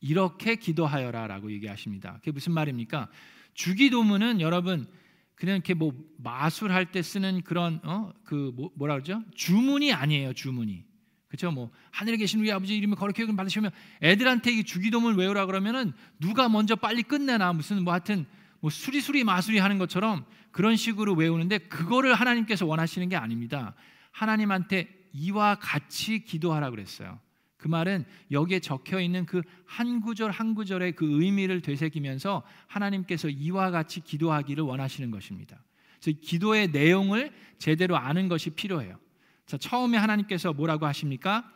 이렇게 0.00 0.56
기도하여라 0.56 1.26
라고 1.26 1.52
얘기하십니다. 1.52 2.14
그게 2.18 2.30
무슨 2.30 2.52
말입니까? 2.52 3.08
주기도문은 3.54 4.40
여러분 4.40 4.86
그냥 5.34 5.56
이렇게 5.56 5.74
뭐 5.74 5.92
마술할 6.18 6.92
때 6.92 7.02
쓰는 7.02 7.42
그런 7.42 7.80
어그 7.82 8.52
뭐, 8.54 8.70
뭐라 8.76 8.94
그러죠? 8.94 9.22
주문이 9.34 9.92
아니에요. 9.92 10.32
주문이. 10.32 10.84
그렇죠? 11.28 11.50
뭐 11.52 11.70
하늘에 11.92 12.16
계신 12.16 12.40
우리 12.40 12.50
아버지 12.50 12.76
이름을 12.76 12.96
거룩히 12.96 13.22
여김 13.22 13.36
받으시면 13.36 13.70
애들한테 14.02 14.50
이 14.52 14.64
주기도문을 14.64 15.16
외우라 15.16 15.46
그러면은 15.46 15.92
누가 16.18 16.48
먼저 16.48 16.74
빨리 16.74 17.02
끝내나 17.02 17.52
무슨 17.52 17.84
뭐 17.84 17.92
하여튼 17.92 18.26
뭐 18.60 18.70
수리수리 18.70 19.24
마수리 19.24 19.58
하는 19.58 19.78
것처럼 19.78 20.24
그런 20.50 20.76
식으로 20.76 21.14
외우는데 21.14 21.58
그거를 21.58 22.14
하나님께서 22.14 22.66
원하시는 22.66 23.08
게 23.08 23.16
아닙니다. 23.16 23.74
하나님한테 24.10 24.88
이와 25.12 25.54
같이 25.56 26.24
기도하라 26.24 26.70
그랬어요. 26.70 27.20
그 27.60 27.68
말은 27.68 28.04
여기에 28.30 28.60
적혀 28.60 29.00
있는 29.00 29.26
그 29.26 29.42
한 29.70 30.00
구절 30.00 30.32
한 30.32 30.56
구절의 30.56 30.96
그 30.96 31.22
의미를 31.22 31.60
되새기면서 31.60 32.42
하나님께서 32.66 33.28
이와 33.28 33.70
같이 33.70 34.00
기도하기를 34.00 34.64
원하시는 34.64 35.12
것입니다. 35.12 35.62
그래서 36.00 36.18
기도의 36.20 36.72
내용을 36.72 37.32
제대로 37.56 37.96
아는 37.96 38.26
것이 38.26 38.50
필요해요. 38.50 38.98
자, 39.46 39.56
처음에 39.58 39.96
하나님께서 39.96 40.52
뭐라고 40.52 40.86
하십니까? 40.86 41.48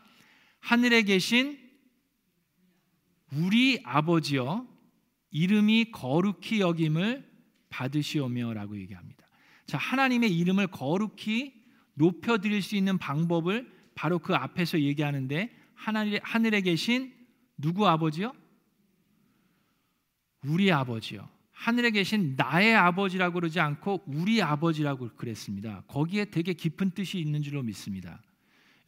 하늘에 0.60 1.02
계신 1.02 1.58
우리 3.32 3.80
아버지여 3.82 4.64
이름이 5.32 5.90
거룩히 5.90 6.60
여김을 6.60 7.28
받으시오며라고 7.70 8.78
얘기합니다. 8.78 9.26
자, 9.66 9.76
하나님의 9.76 10.32
이름을 10.38 10.68
거룩히 10.68 11.52
높여 11.94 12.38
드릴 12.38 12.62
수 12.62 12.76
있는 12.76 12.96
방법을 12.96 13.68
바로 13.96 14.20
그 14.20 14.36
앞에서 14.36 14.78
얘기하는데 14.78 15.63
하늘, 15.84 16.18
하늘에 16.22 16.62
계신 16.62 17.12
누구 17.58 17.86
아버지요? 17.86 18.32
우리 20.46 20.72
아버지요. 20.72 21.28
하늘에 21.52 21.90
계신 21.90 22.34
나의 22.36 22.74
아버지라고 22.74 23.34
그러지 23.34 23.60
않고 23.60 24.04
우리 24.06 24.40
아버지라고 24.40 25.10
그랬습니다. 25.14 25.82
거기에 25.86 26.26
되게 26.26 26.54
깊은 26.54 26.92
뜻이 26.92 27.18
있는 27.18 27.42
줄로 27.42 27.62
믿습니다. 27.62 28.22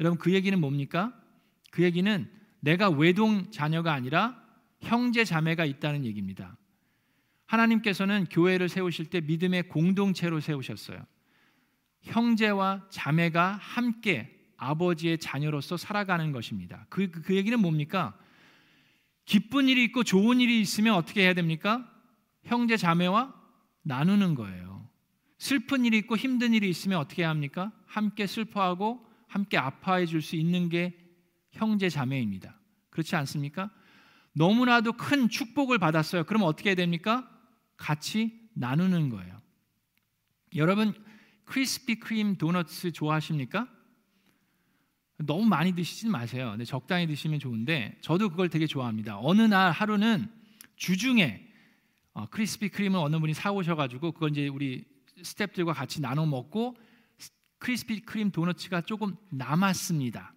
여러분 0.00 0.18
그 0.18 0.32
얘기는 0.32 0.58
뭡니까? 0.58 1.14
그 1.70 1.82
얘기는 1.82 2.30
내가 2.60 2.88
외동 2.88 3.50
자녀가 3.50 3.92
아니라 3.92 4.42
형제 4.80 5.24
자매가 5.24 5.66
있다는 5.66 6.04
얘기입니다. 6.06 6.56
하나님께서는 7.46 8.24
교회를 8.30 8.68
세우실 8.70 9.06
때 9.06 9.20
믿음의 9.20 9.68
공동체로 9.68 10.40
세우셨어요. 10.40 10.98
형제와 12.02 12.86
자매가 12.90 13.52
함께 13.52 14.35
아버지의 14.56 15.18
자녀로서 15.18 15.76
살아가는 15.76 16.32
것입니다. 16.32 16.86
그, 16.88 17.10
그 17.10 17.34
얘기는 17.34 17.58
뭡니까? 17.58 18.16
기쁜 19.24 19.68
일이 19.68 19.84
있고 19.84 20.04
좋은 20.04 20.40
일이 20.40 20.60
있으면 20.60 20.94
어떻게 20.94 21.22
해야 21.22 21.34
됩니까? 21.34 21.90
형제 22.44 22.76
자매와 22.76 23.34
나누는 23.82 24.34
거예요. 24.34 24.88
슬픈 25.38 25.84
일이 25.84 25.98
있고 25.98 26.16
힘든 26.16 26.54
일이 26.54 26.68
있으면 26.68 26.98
어떻게 26.98 27.24
합니까? 27.24 27.72
함께 27.86 28.26
슬퍼하고 28.26 29.04
함께 29.28 29.58
아파해 29.58 30.06
줄 30.06 30.22
수 30.22 30.36
있는 30.36 30.68
게 30.68 30.96
형제 31.52 31.88
자매입니다. 31.88 32.58
그렇지 32.90 33.16
않습니까? 33.16 33.70
너무나도 34.32 34.92
큰 34.94 35.28
축복을 35.28 35.78
받았어요. 35.78 36.24
그럼 36.24 36.42
어떻게 36.42 36.70
해야 36.70 36.76
됩니까? 36.76 37.28
같이 37.76 38.48
나누는 38.54 39.10
거예요. 39.10 39.40
여러분 40.54 40.94
크리스피 41.44 41.98
크림 42.00 42.36
도너츠 42.36 42.92
좋아하십니까? 42.92 43.68
너무 45.18 45.46
많이 45.46 45.74
드시지 45.74 46.08
마세요. 46.08 46.54
네, 46.56 46.64
적당히 46.64 47.06
드시면 47.06 47.38
좋은데 47.38 47.96
저도 48.00 48.28
그걸 48.28 48.48
되게 48.48 48.66
좋아합니다. 48.66 49.18
어느 49.20 49.42
날 49.42 49.72
하루는 49.72 50.30
주중에 50.76 51.42
어, 52.12 52.26
크리스피 52.30 52.68
크림을 52.68 52.98
어느 52.98 53.18
분이 53.18 53.34
사 53.34 53.52
오셔가지고 53.52 54.12
그걸 54.12 54.30
이제 54.30 54.48
우리 54.48 54.84
스탭들과 55.22 55.74
같이 55.74 56.00
나눠 56.00 56.26
먹고 56.26 56.76
크리스피 57.58 58.00
크림 58.00 58.30
도너츠가 58.30 58.82
조금 58.82 59.16
남았습니다. 59.30 60.34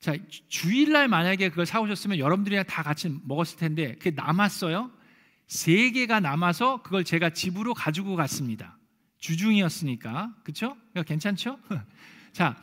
자 0.00 0.16
주일날 0.48 1.08
만약에 1.08 1.50
그걸 1.50 1.66
사 1.66 1.80
오셨으면 1.80 2.18
여러분들이랑 2.18 2.64
다 2.64 2.82
같이 2.82 3.14
먹었을 3.24 3.58
텐데 3.58 3.94
그게 3.94 4.10
남았어요. 4.10 4.90
세 5.46 5.90
개가 5.90 6.20
남아서 6.20 6.82
그걸 6.82 7.04
제가 7.04 7.30
집으로 7.30 7.74
가지고 7.74 8.16
갔습니다. 8.16 8.78
주중이었으니까 9.18 10.34
그렇죠? 10.42 10.76
괜찮죠? 11.06 11.58
자, 12.32 12.56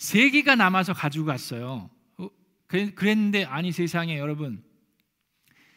세 0.00 0.30
개가 0.30 0.54
남아서 0.54 0.94
가지고 0.94 1.26
갔어요. 1.26 1.90
어, 2.16 2.30
그랬는데 2.66 3.44
아니 3.44 3.70
세상에 3.70 4.18
여러분 4.18 4.64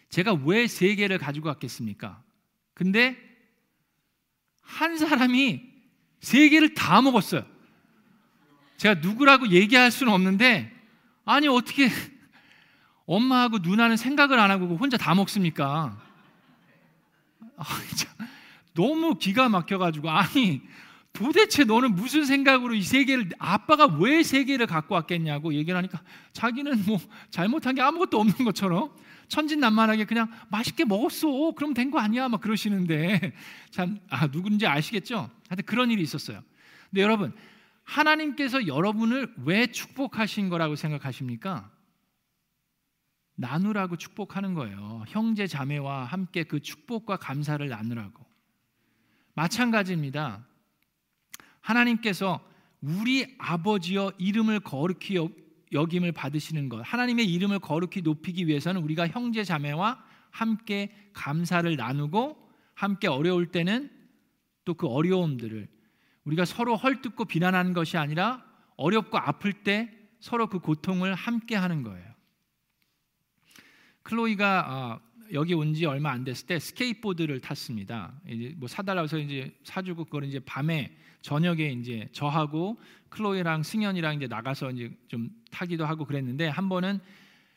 제가 0.09 0.31
왜 0.45 0.65
세 0.65 0.95
개를 0.95 1.17
가지고 1.17 1.47
갔겠습니까? 1.47 2.23
근데 2.73 3.17
한 4.61 4.97
사람이 4.97 5.61
세 6.21 6.47
개를 6.47 6.73
다 6.73 7.01
먹었어요. 7.01 7.45
제가 8.77 9.01
누구라고 9.01 9.49
얘기할 9.49 9.91
수는 9.91 10.13
없는데 10.13 10.73
아니 11.25 11.49
어떻게 11.49 11.89
엄마하고 13.05 13.57
누나는 13.57 13.97
생각을 13.97 14.39
안 14.39 14.51
하고 14.51 14.77
혼자 14.77 14.95
다 14.95 15.13
먹습니까? 15.15 16.01
아, 17.57 17.65
너무 18.73 19.17
기가 19.17 19.49
막혀가지고 19.49 20.09
아니 20.09 20.61
도대체 21.13 21.63
너는 21.63 21.93
무슨 21.95 22.25
생각으로 22.25 22.73
이세 22.73 23.05
개를 23.05 23.29
아빠가 23.37 23.85
왜세 23.85 24.43
개를 24.45 24.65
갖고 24.65 24.95
왔겠냐고 24.95 25.53
얘기를 25.53 25.77
하니까 25.77 26.01
자기는 26.33 26.85
뭐 26.85 26.99
잘못한 27.29 27.75
게 27.75 27.81
아무것도 27.81 28.19
없는 28.19 28.35
것처럼 28.45 28.91
천진난만하게 29.27 30.05
그냥 30.05 30.29
맛있게 30.49 30.85
먹었어 30.85 31.51
그럼 31.55 31.73
된 31.75 31.91
거 31.91 31.99
아니야 31.99 32.27
막 32.29 32.41
그러시는데 32.41 33.33
참 33.69 33.99
아, 34.09 34.27
누군지 34.27 34.65
아시겠죠? 34.65 35.29
하여튼 35.49 35.65
그런 35.65 35.91
일이 35.91 36.01
있었어요. 36.01 36.41
근데 36.89 37.03
여러분 37.03 37.31
하나님께서 37.83 38.65
여러분을 38.65 39.31
왜 39.45 39.67
축복하신 39.67 40.49
거라고 40.49 40.75
생각하십니까? 40.75 41.69
나누라고 43.35 43.97
축복하는 43.97 44.53
거예요. 44.55 45.03
형제 45.07 45.45
자매와 45.45 46.05
함께 46.05 46.43
그 46.43 46.59
축복과 46.59 47.17
감사를 47.17 47.67
나누라고. 47.67 48.25
마찬가지입니다. 49.35 50.45
하나님께서 51.63 52.39
우리 52.81 53.35
아버지여 53.39 54.13
이름을 54.17 54.59
거룩히 54.59 55.17
여김을 55.71 56.11
받으시는 56.11 56.69
것. 56.69 56.81
하나님의 56.83 57.25
이름을 57.33 57.59
거룩히 57.59 58.01
높이기 58.01 58.47
위해서는 58.47 58.83
우리가 58.83 59.07
형제 59.07 59.43
자매와 59.43 60.03
함께 60.29 60.93
감사를 61.13 61.75
나누고 61.75 62.37
함께 62.75 63.07
어려울 63.07 63.47
때는 63.47 63.89
또 64.65 64.73
그 64.75 64.87
어려움들을 64.87 65.67
우리가 66.25 66.45
서로 66.45 66.75
헐뜯고 66.75 67.25
비난하는 67.25 67.73
것이 67.73 67.97
아니라 67.97 68.43
어렵고 68.77 69.17
아플 69.17 69.51
때 69.63 69.91
서로 70.19 70.47
그 70.47 70.59
고통을 70.59 71.13
함께 71.15 71.55
하는 71.55 71.83
거예요. 71.83 72.13
클로이가 74.03 74.65
어, 74.69 75.12
여기 75.31 75.53
온 75.53 75.73
지 75.73 75.85
얼마 75.85 76.11
안 76.11 76.23
됐을 76.23 76.45
때 76.47 76.59
스케이트보드를 76.59 77.39
탔습니다. 77.39 78.13
이제 78.27 78.53
뭐 78.57 78.67
사달라고 78.67 79.05
해서 79.05 79.17
이제 79.17 79.55
사주고 79.63 80.05
그걸 80.05 80.25
이제 80.25 80.39
밤에 80.39 80.95
저녁에 81.21 81.69
이제 81.71 82.07
저하고 82.11 82.79
클로이랑 83.09 83.63
승현이랑 83.63 84.15
이제 84.15 84.27
나가서 84.27 84.71
이제 84.71 84.91
좀 85.07 85.29
타기도 85.51 85.85
하고 85.85 86.05
그랬는데 86.05 86.47
한 86.47 86.67
번은 86.69 86.99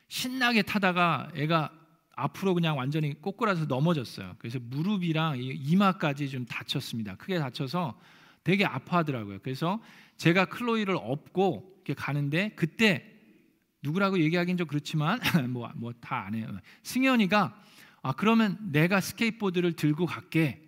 신나게 0.08 0.62
타다가 0.62 1.30
애가 1.34 1.72
앞으로 2.14 2.54
그냥 2.54 2.78
완전히 2.78 3.12
꼬꾸라서 3.20 3.66
넘어졌어요. 3.66 4.36
그래서 4.38 4.58
무릎이랑 4.62 5.38
이마까지 5.38 6.30
좀 6.30 6.46
다쳤습니다. 6.46 7.16
크게 7.16 7.38
다쳐서 7.38 7.98
되게 8.44 8.64
아파하더라고요. 8.64 9.40
그래서 9.42 9.80
제가 10.16 10.46
클로이를 10.46 10.96
업고 10.96 11.74
이렇게 11.84 11.94
가는데 11.94 12.52
그때 12.56 13.15
누구라고 13.86 14.18
얘기하긴 14.20 14.56
좀 14.56 14.66
그렇지만 14.66 15.20
뭐 15.50 15.70
뭐 15.76 15.92
다 16.00 16.26
아네요. 16.26 16.48
승현이가 16.82 17.62
아 18.02 18.12
그러면 18.12 18.58
내가 18.72 19.00
스케이트보드를 19.00 19.72
들고 19.74 20.06
갈게 20.06 20.62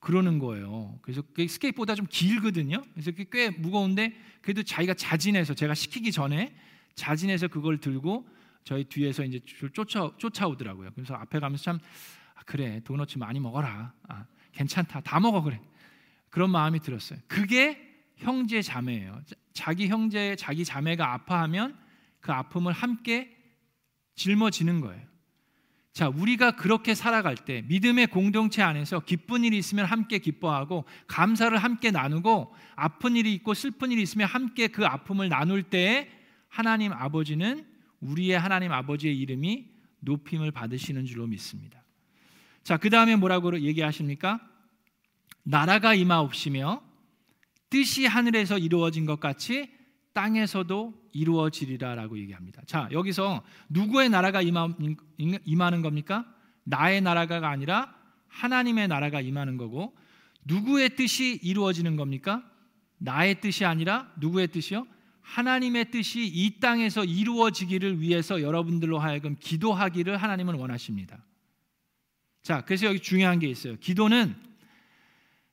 그러는 0.00 0.38
거예요. 0.38 0.98
그래서 1.02 1.22
그 1.34 1.46
스케이트보드가 1.46 1.94
좀 1.96 2.06
길거든요. 2.08 2.82
그래서 2.92 3.10
꽤 3.30 3.50
무거운데 3.50 4.14
그래도 4.42 4.62
자기가 4.62 4.94
자진해서 4.94 5.54
제가 5.54 5.74
시키기 5.74 6.10
전에 6.12 6.54
자진해서 6.94 7.48
그걸 7.48 7.78
들고 7.78 8.28
저희 8.64 8.84
뒤에서 8.84 9.24
이제 9.24 9.40
쫓아 9.72 10.10
쫓아오더라고요. 10.18 10.90
그래서 10.94 11.14
앞에 11.14 11.40
가면서 11.40 11.64
참 11.64 11.78
아, 12.34 12.42
그래 12.46 12.80
도너츠 12.84 13.18
많이 13.18 13.40
먹어라. 13.40 13.92
아, 14.08 14.26
괜찮다 14.52 15.00
다 15.00 15.20
먹어 15.20 15.42
그래. 15.42 15.60
그런 16.30 16.50
마음이 16.50 16.80
들었어요. 16.80 17.18
그게 17.28 17.78
형제 18.16 18.62
자매예요. 18.62 19.20
자기 19.52 19.88
형제 19.88 20.34
자기 20.36 20.64
자매가 20.64 21.12
아파하면 21.12 21.76
그 22.22 22.32
아픔을 22.32 22.72
함께 22.72 23.36
짊어지는 24.14 24.80
거예요. 24.80 25.12
자, 25.92 26.08
우리가 26.08 26.52
그렇게 26.52 26.94
살아갈 26.94 27.34
때 27.34 27.62
믿음의 27.68 28.06
공동체 28.06 28.62
안에서 28.62 29.00
기쁜 29.00 29.44
일이 29.44 29.58
있으면 29.58 29.84
함께 29.84 30.18
기뻐하고 30.18 30.86
감사를 31.06 31.56
함께 31.58 31.90
나누고 31.90 32.54
아픈 32.76 33.16
일이 33.16 33.34
있고 33.34 33.52
슬픈 33.52 33.92
일이 33.92 34.00
있으면 34.00 34.26
함께 34.26 34.68
그 34.68 34.86
아픔을 34.86 35.28
나눌 35.28 35.62
때에 35.62 36.08
하나님 36.48 36.92
아버지는 36.92 37.66
우리의 38.00 38.38
하나님 38.38 38.72
아버지의 38.72 39.18
이름이 39.18 39.70
높임을 40.00 40.50
받으시는 40.50 41.04
줄로 41.04 41.26
믿습니다. 41.26 41.82
자, 42.62 42.78
그 42.78 42.88
다음에 42.88 43.16
뭐라고 43.16 43.60
얘기하십니까? 43.60 44.40
나라가 45.42 45.94
임하옵시며 45.94 46.82
뜻이 47.68 48.06
하늘에서 48.06 48.58
이루어진 48.58 49.04
것 49.04 49.20
같이 49.20 49.70
땅에서도 50.12 51.08
이루어지리라라고 51.12 52.18
얘기합니다. 52.18 52.62
자, 52.66 52.88
여기서 52.92 53.42
누구의 53.68 54.08
나라가 54.08 54.42
임하 54.42 54.68
는 55.70 55.82
겁니까? 55.82 56.26
나의 56.64 57.00
나라가 57.00 57.48
아니라 57.48 57.94
하나님의 58.28 58.88
나라가 58.88 59.20
임하는 59.20 59.56
거고 59.56 59.96
누구의 60.44 60.96
뜻이 60.96 61.38
이루어지는 61.42 61.96
겁니까? 61.96 62.42
나의 62.98 63.40
뜻이 63.40 63.64
아니라 63.64 64.12
누구의 64.18 64.48
뜻이요? 64.48 64.86
하나님의 65.20 65.90
뜻이 65.90 66.26
이 66.26 66.58
땅에서 66.60 67.04
이루어지기를 67.04 68.00
위해서 68.00 68.42
여러분들로 68.42 68.98
하여금 68.98 69.36
기도하기를 69.38 70.16
하나님은 70.16 70.54
원하십니다. 70.54 71.24
자, 72.42 72.64
그래서 72.64 72.86
여기 72.86 73.00
중요한 73.00 73.38
게 73.38 73.46
있어요. 73.48 73.76
기도는 73.78 74.34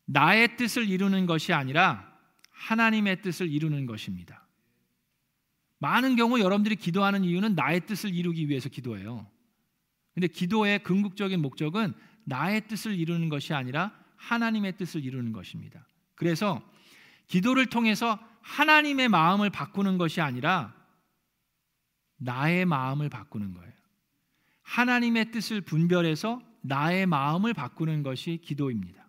나의 0.05 0.57
뜻을 0.57 0.89
이루는 0.89 1.27
것이 1.27 1.53
아니라 1.53 2.11
하나님의 2.51 3.21
뜻을 3.21 3.47
이루는 3.51 3.85
것입니다. 3.85 4.47
많은 5.79 6.15
경우 6.15 6.39
여러분들이 6.39 6.75
기도하는 6.75 7.23
이유는 7.23 7.55
나의 7.55 7.85
뜻을 7.85 8.13
이루기 8.13 8.49
위해서 8.49 8.69
기도해요. 8.69 9.27
근데 10.13 10.27
기도의 10.27 10.83
궁극적인 10.83 11.41
목적은 11.41 11.93
나의 12.25 12.67
뜻을 12.67 12.97
이루는 12.99 13.29
것이 13.29 13.53
아니라 13.53 13.93
하나님의 14.17 14.77
뜻을 14.77 15.03
이루는 15.03 15.31
것입니다. 15.31 15.87
그래서 16.15 16.61
기도를 17.27 17.67
통해서 17.67 18.19
하나님의 18.41 19.07
마음을 19.07 19.49
바꾸는 19.49 19.97
것이 19.97 20.19
아니라 20.19 20.75
나의 22.17 22.65
마음을 22.65 23.07
바꾸는 23.09 23.53
거예요. 23.53 23.71
하나님의 24.63 25.31
뜻을 25.31 25.61
분별해서 25.61 26.41
나의 26.61 27.05
마음을 27.05 27.53
바꾸는 27.53 28.03
것이 28.03 28.41
기도입니다. 28.43 29.07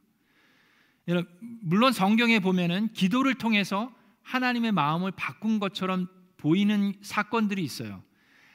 물론 1.62 1.92
성경에 1.92 2.38
보면은 2.38 2.92
기도를 2.92 3.35
통해서 3.35 3.92
하나님의 4.22 4.70
마음을 4.70 5.11
바꾼 5.11 5.59
것처럼 5.59 6.09
보이는 6.40 6.94
사건들이 7.03 7.62
있어요. 7.62 8.03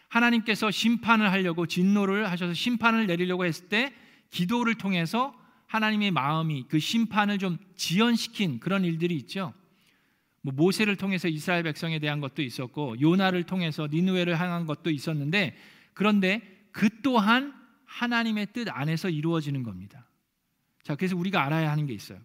하나님께서 0.09 0.71
심판을 0.71 1.31
하려고 1.31 1.65
진노를 1.65 2.29
하셔서 2.29 2.53
심판을 2.53 3.07
내리려고 3.07 3.45
했을 3.45 3.69
때 3.69 3.93
기도를 4.31 4.75
통해서 4.75 5.33
하나님의 5.67 6.11
마음이 6.11 6.65
그 6.67 6.79
심판을 6.79 7.37
좀 7.37 7.57
지연시킨 7.75 8.59
그런 8.59 8.83
일들이 8.83 9.15
있죠. 9.17 9.53
뭐 10.41 10.53
모세를 10.53 10.95
통해서 10.95 11.27
이스라엘 11.27 11.63
백성에 11.63 11.99
대한 11.99 12.21
것도 12.21 12.41
있었고 12.41 13.01
요나를 13.01 13.43
통해서 13.43 13.87
니누웨를 13.91 14.39
향한 14.39 14.65
것도 14.65 14.91
있었는데 14.91 15.57
그런데 15.93 16.41
그 16.71 16.89
또한 17.01 17.53
하나님의 17.85 18.47
뜻 18.53 18.67
안에서 18.69 19.09
이루어지는 19.09 19.63
겁니다. 19.63 20.07
자, 20.83 20.95
그래서 20.95 21.15
우리가 21.15 21.43
알아야 21.43 21.71
하는 21.71 21.87
게 21.87 21.93
있어요. 21.93 22.19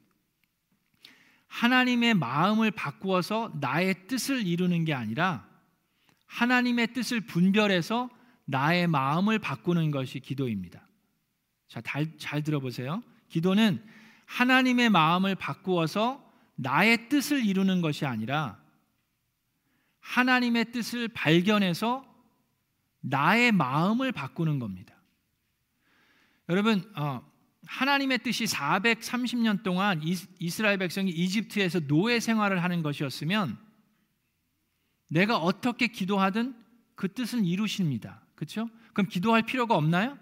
하나님의 1.47 2.15
마음을 2.15 2.71
바꾸어서 2.71 3.53
나의 3.61 4.07
뜻을 4.07 4.47
이루는 4.47 4.85
게 4.85 4.95
아니라 4.95 5.49
하나님의 6.31 6.93
뜻을 6.93 7.21
분별해서 7.21 8.09
나의 8.45 8.87
마음을 8.87 9.39
바꾸는 9.39 9.91
것이 9.91 10.21
기도입니다. 10.21 10.87
자, 11.69 11.81
잘, 11.81 12.17
잘 12.19 12.43
들어보세요. 12.43 13.03
기도는 13.29 13.85
하나님의 14.27 14.91
마음을 14.91 15.35
바꾸어서 15.35 16.25
나의 16.55 17.09
뜻을 17.09 17.45
이루는 17.45 17.81
것이 17.81 18.07
아니라 18.07 18.61
하나님의 19.99 20.73
뜻을 20.73 21.09
발견해서 21.09 22.05
나의 23.01 23.51
마음을 23.53 24.13
바꾸는 24.13 24.59
겁니다. 24.61 24.95
여러분, 26.49 26.83
어, 26.97 27.25
하나님의 27.67 28.19
뜻이 28.19 28.45
430년 28.45 29.63
동안 29.63 30.01
이스라엘 30.39 30.79
백성이 30.79 31.11
이집트에서 31.11 31.81
노예 31.81 32.21
생활을 32.21 32.63
하는 32.63 32.83
것이었으면 32.83 33.70
내가 35.11 35.39
어떻게 35.39 35.89
기도하든 35.89 36.55
그 36.95 37.13
뜻은 37.13 37.45
이루십니다. 37.45 38.23
그렇죠? 38.37 38.71
그럼 38.93 39.09
기도할 39.09 39.43
필요가 39.43 39.75
없나요? 39.75 40.17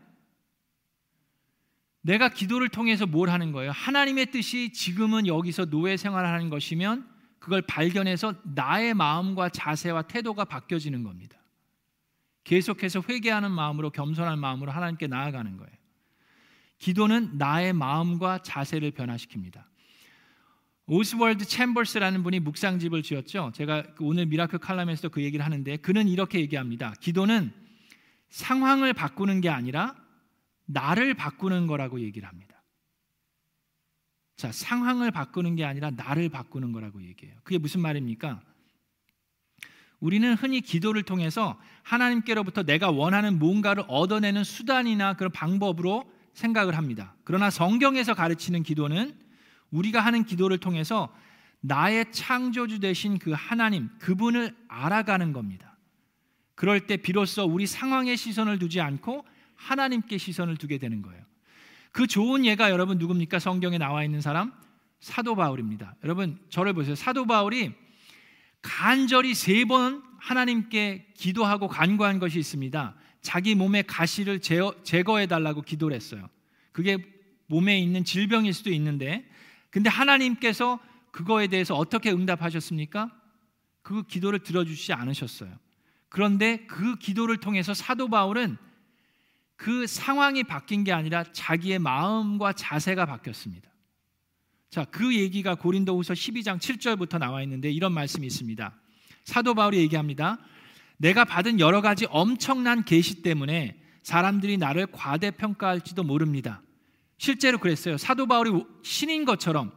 내가 2.00 2.30
기도를 2.30 2.70
통해서 2.70 3.06
뭘 3.06 3.28
하는 3.28 3.52
거예요? 3.52 3.70
하나님의 3.70 4.30
뜻이 4.30 4.72
지금은 4.72 5.26
여기서 5.26 5.66
노예 5.66 5.96
생활을 5.96 6.28
하는 6.28 6.48
것이면 6.48 7.06
그걸 7.38 7.60
발견해서 7.62 8.34
나의 8.54 8.94
마음과 8.94 9.50
자세와 9.50 10.02
태도가 10.02 10.46
바뀌어지는 10.46 11.02
겁니다. 11.02 11.36
계속해서 12.44 13.02
회개하는 13.06 13.50
마음으로 13.50 13.90
겸손한 13.90 14.38
마음으로 14.38 14.72
하나님께 14.72 15.06
나아가는 15.06 15.54
거예요. 15.58 15.72
기도는 16.78 17.36
나의 17.36 17.74
마음과 17.74 18.38
자세를 18.38 18.92
변화시킵니다. 18.92 19.67
오스월드 20.90 21.44
챔버스라는 21.44 22.22
분이 22.22 22.40
묵상집을 22.40 23.02
지었죠. 23.02 23.52
제가 23.54 23.82
그 23.94 24.04
오늘 24.04 24.24
miracle 24.24 24.58
칼럼에서 24.58 25.10
그 25.10 25.22
얘기를 25.22 25.44
하는데 25.44 25.76
그는 25.76 26.08
이렇게 26.08 26.40
얘기합니다. 26.40 26.94
기도는 27.00 27.52
상황을 28.30 28.94
바꾸는 28.94 29.42
게 29.42 29.50
아니라 29.50 29.94
나를 30.64 31.12
바꾸는 31.12 31.66
거라고 31.66 32.00
얘기를 32.00 32.26
합니다. 32.26 32.62
자, 34.36 34.50
상황을 34.50 35.10
바꾸는 35.10 35.56
게 35.56 35.64
아니라 35.64 35.90
나를 35.90 36.30
바꾸는 36.30 36.72
거라고 36.72 37.02
얘기해요. 37.02 37.36
그게 37.44 37.58
무슨 37.58 37.80
말입니까? 37.80 38.40
우리는 40.00 40.32
흔히 40.34 40.62
기도를 40.62 41.02
통해서 41.02 41.60
하나님께로부터 41.82 42.62
내가 42.62 42.90
원하는 42.90 43.38
뭔가를 43.38 43.84
얻어내는 43.88 44.42
수단이나 44.42 45.14
그런 45.14 45.32
방법으로 45.32 46.10
생각을 46.32 46.76
합니다. 46.76 47.14
그러나 47.24 47.50
성경에서 47.50 48.14
가르치는 48.14 48.62
기도는 48.62 49.27
우리가 49.70 50.00
하는 50.00 50.24
기도를 50.24 50.58
통해서 50.58 51.14
나의 51.60 52.12
창조주 52.12 52.80
되신 52.80 53.18
그 53.18 53.32
하나님, 53.32 53.88
그분을 53.98 54.56
알아가는 54.68 55.32
겁니다. 55.32 55.76
그럴 56.54 56.86
때 56.86 56.96
비로소 56.96 57.44
우리 57.44 57.66
상황에 57.66 58.16
시선을 58.16 58.58
두지 58.58 58.80
않고 58.80 59.24
하나님께 59.56 60.18
시선을 60.18 60.56
두게 60.56 60.78
되는 60.78 61.02
거예요. 61.02 61.22
그 61.92 62.06
좋은 62.06 62.44
예가 62.44 62.70
여러분 62.70 62.98
누굽니까? 62.98 63.38
성경에 63.38 63.78
나와 63.78 64.04
있는 64.04 64.20
사람 64.20 64.52
사도 65.00 65.34
바울입니다. 65.34 65.96
여러분 66.04 66.38
저를 66.48 66.72
보세요. 66.72 66.94
사도 66.94 67.26
바울이 67.26 67.72
간절히 68.62 69.34
세 69.34 69.64
번 69.64 70.02
하나님께 70.18 71.12
기도하고 71.14 71.68
간구한 71.68 72.18
것이 72.18 72.38
있습니다. 72.38 72.94
자기 73.22 73.54
몸의 73.54 73.84
가시를 73.84 74.40
제거해 74.40 75.26
달라고 75.26 75.62
기도를 75.62 75.94
했어요. 75.94 76.28
그게 76.72 76.98
몸에 77.46 77.78
있는 77.78 78.04
질병일 78.04 78.52
수도 78.52 78.70
있는데 78.70 79.28
근데 79.70 79.90
하나님께서 79.90 80.78
그거에 81.10 81.46
대해서 81.46 81.74
어떻게 81.74 82.10
응답하셨습니까? 82.10 83.10
그 83.82 84.02
기도를 84.02 84.40
들어주시지 84.40 84.92
않으셨어요. 84.92 85.50
그런데 86.08 86.66
그 86.66 86.96
기도를 86.96 87.38
통해서 87.38 87.74
사도 87.74 88.08
바울은 88.08 88.56
그 89.56 89.86
상황이 89.86 90.44
바뀐 90.44 90.84
게 90.84 90.92
아니라 90.92 91.24
자기의 91.32 91.78
마음과 91.80 92.52
자세가 92.52 93.06
바뀌었습니다. 93.06 93.68
자, 94.70 94.84
그 94.84 95.14
얘기가 95.14 95.54
고린도후서 95.56 96.14
12장 96.14 96.58
7절부터 96.60 97.18
나와 97.18 97.42
있는데 97.42 97.70
이런 97.70 97.92
말씀이 97.92 98.26
있습니다. 98.26 98.72
사도 99.24 99.54
바울이 99.54 99.78
얘기합니다. 99.78 100.38
내가 100.98 101.24
받은 101.24 101.60
여러 101.60 101.80
가지 101.80 102.06
엄청난 102.10 102.84
계시 102.84 103.22
때문에 103.22 103.80
사람들이 104.02 104.58
나를 104.58 104.86
과대평가할지도 104.92 106.02
모릅니다. 106.02 106.62
실제로 107.18 107.58
그랬어요. 107.58 107.96
사도 107.98 108.26
바울이 108.26 108.64
신인 108.82 109.24
것처럼 109.24 109.72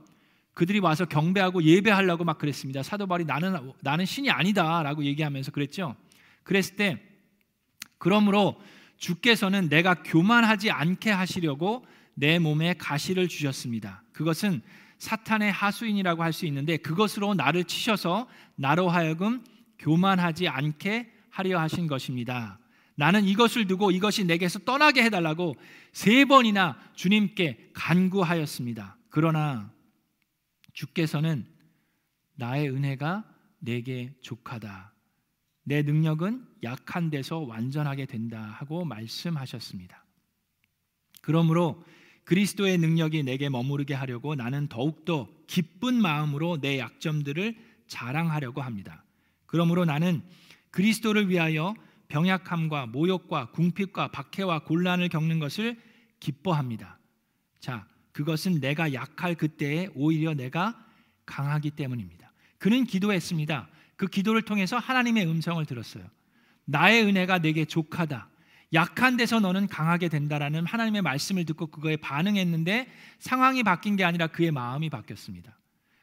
그들이 0.54 0.80
와서 0.80 1.06
경배하고 1.06 1.63
예배하려고 1.63 2.23
막 2.23 2.38
그랬습니다. 2.38 2.84
사도 2.84 3.08
바울이 3.08 3.25
나는 3.25 3.73
나는 3.82 4.06
신이 4.06 4.30
아니다라고 4.30 5.04
얘기하면서 5.04 5.51
그랬죠. 5.51 5.95
그랬을 6.43 6.75
때 6.75 7.01
그러므로 7.97 8.60
주께서는 8.97 9.69
내가 9.69 10.04
교만하지 10.04 10.71
않게 10.71 11.10
하시려고 11.10 11.86
내 12.13 12.38
몸에 12.39 12.75
가시를 12.77 13.27
주셨습니다. 13.27 14.04
그것은 14.13 14.62
사탄의 14.99 15.51
하수인이라고 15.51 16.21
할 16.21 16.34
수 16.34 16.45
있는데 16.45 16.77
그것으로 16.77 17.34
나를 17.34 17.63
치셔서 17.63 18.27
나로 18.56 18.89
하여금 18.89 19.43
교만하지 19.80 20.47
않게 20.47 21.12
하려 21.32 21.60
하신 21.60 21.88
것입니다. 21.88 22.60
나는 23.01 23.25
이것을 23.25 23.65
두고 23.65 23.89
이것이 23.89 24.25
내게서 24.25 24.59
떠나게 24.59 25.01
해달라고 25.01 25.55
세 25.91 26.23
번이나 26.23 26.77
주님께 26.93 27.71
간구하였습니다. 27.73 28.95
그러나 29.09 29.73
주께서는 30.73 31.47
나의 32.35 32.69
은혜가 32.69 33.25
내게 33.57 34.13
족하다. 34.21 34.93
내 35.63 35.81
능력은 35.81 36.45
약한 36.61 37.09
데서 37.09 37.39
완전하게 37.39 38.05
된다 38.05 38.39
하고 38.39 38.85
말씀하셨습니다. 38.85 40.05
그러므로 41.23 41.83
그리스도의 42.25 42.77
능력이 42.77 43.23
내게 43.23 43.49
머무르게 43.49 43.95
하려고 43.95 44.35
나는 44.35 44.67
더욱더 44.67 45.27
기쁜 45.47 45.95
마음으로 45.95 46.61
내 46.61 46.77
약점들을 46.77 47.55
자랑하려고 47.87 48.61
합니다. 48.61 49.03
그러므로 49.47 49.85
나는 49.85 50.21
그리스도를 50.69 51.29
위하여 51.29 51.73
병약함과 52.12 52.88
모욕과 52.88 53.52
궁핍과 53.52 54.10
박해와 54.10 54.60
곤란을 54.65 55.08
겪는 55.08 55.39
것을 55.39 55.80
기뻐합니다. 56.19 57.00
자, 57.62 57.88
그것은 58.12 58.60
내가 58.60 58.93
약할 58.93 59.36
그때에 59.36 59.88
오히려 59.95 60.34
내가 60.34 60.78
강하기 61.26 61.71
때문입니다. 61.71 62.34
그는 62.58 62.84
기도했습니다. 62.84 63.69
그 63.95 64.08
기도를 64.08 64.41
통해서 64.41 64.78
하나님의 64.78 65.26
음성을 65.26 65.65
들었어요. 65.65 66.04
나의 66.65 67.06
은혜가 67.06 67.39
내게 67.39 67.63
족하다. 67.63 68.28
약한 68.74 69.15
데서 69.15 69.39
너는 69.39 69.67
강하게 69.67 70.10
된다라는 70.10 70.65
하나님의 70.65 71.02
말씀을 71.04 71.45
듣고 71.45 71.67
그거에 71.67 71.95
반응했는데 71.95 72.89
상황이 73.19 73.63
바뀐 73.63 73.95
게 73.95 74.04
아니라 74.04 74.28
그의 74.28 74.52
마음이 74.52 74.89
바뀌었습니다. 74.89 75.58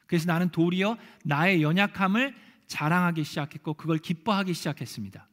그래서 0.07 0.25
나는 0.25 0.49
도리어 0.49 0.97
나의 1.23 1.61
연약함을 1.61 2.35
자랑하기 2.65 3.23
시작했고 3.23 3.75
그걸 3.75 3.99
기뻐하기 3.99 4.55
시작했습니다. 4.55 5.28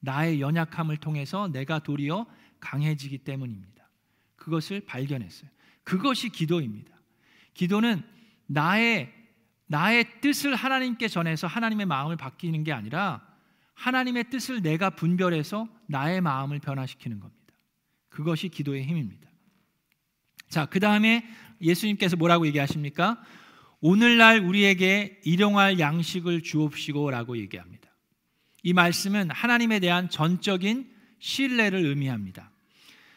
나의 0.00 0.40
연약함을 0.40 0.96
통해서 0.96 1.48
내가 1.48 1.78
도리어 1.78 2.26
강해지기 2.58 3.18
때문입니다. 3.18 3.88
그것을 4.36 4.80
발견했어요. 4.80 5.50
그것이 5.84 6.30
기도입니다. 6.30 6.92
기도는 7.54 8.02
나의 8.46 9.12
나의 9.66 10.20
뜻을 10.20 10.56
하나님께 10.56 11.06
전해서 11.06 11.46
하나님의 11.46 11.86
마음을 11.86 12.16
바뀌는 12.16 12.64
게 12.64 12.72
아니라 12.72 13.24
하나님의 13.74 14.28
뜻을 14.28 14.62
내가 14.62 14.90
분별해서 14.90 15.68
나의 15.86 16.20
마음을 16.20 16.58
변화시키는 16.58 17.20
겁니다. 17.20 17.54
그것이 18.08 18.48
기도의 18.48 18.84
힘입니다. 18.84 19.30
자, 20.48 20.66
그 20.66 20.80
다음에 20.80 21.24
예수님께서 21.62 22.16
뭐라고 22.16 22.48
얘기하십니까? 22.48 23.22
오늘날 23.80 24.40
우리에게 24.40 25.20
일용할 25.24 25.78
양식을 25.78 26.42
주옵시고라고 26.42 27.38
얘기합니다. 27.38 27.89
이 28.62 28.72
말씀은 28.72 29.30
하나님에 29.30 29.80
대한 29.80 30.08
전적인 30.08 30.90
신뢰를 31.18 31.84
의미합니다. 31.84 32.50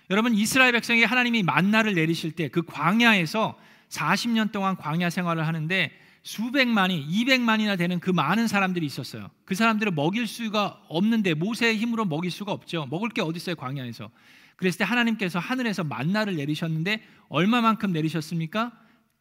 여러분 0.09 0.33
이스라엘 0.33 0.71
백성이 0.73 1.03
하나님이 1.03 1.43
만나를 1.43 1.95
내리실 1.95 2.33
때 2.33 2.49
그 2.49 2.61
광야에서 2.63 3.57
40년 3.89 4.51
동안 4.51 4.75
광야 4.75 5.09
생활을 5.09 5.47
하는데 5.47 5.91
수백만이 6.23 7.07
200만이나 7.07 7.77
되는 7.77 7.99
그 7.99 8.09
많은 8.09 8.47
사람들이 8.47 8.85
있었어요. 8.85 9.29
그 9.45 9.55
사람들을 9.55 9.91
먹일 9.91 10.25
수가 10.25 10.81
없는데 10.87 11.33
모세의 11.33 11.77
힘으로 11.77 12.05
먹일 12.05 12.31
수가 12.31 12.51
없죠. 12.51 12.87
먹을 12.89 13.09
게 13.09 13.21
어디 13.21 13.37
있어요, 13.37 13.55
광야에서. 13.55 14.09
그랬을 14.55 14.79
때 14.79 14.83
하나님께서 14.85 15.39
하늘에서 15.39 15.83
만나를 15.83 16.37
내리셨는데 16.37 17.03
얼마만큼 17.27 17.91
내리셨습니까? 17.91 18.71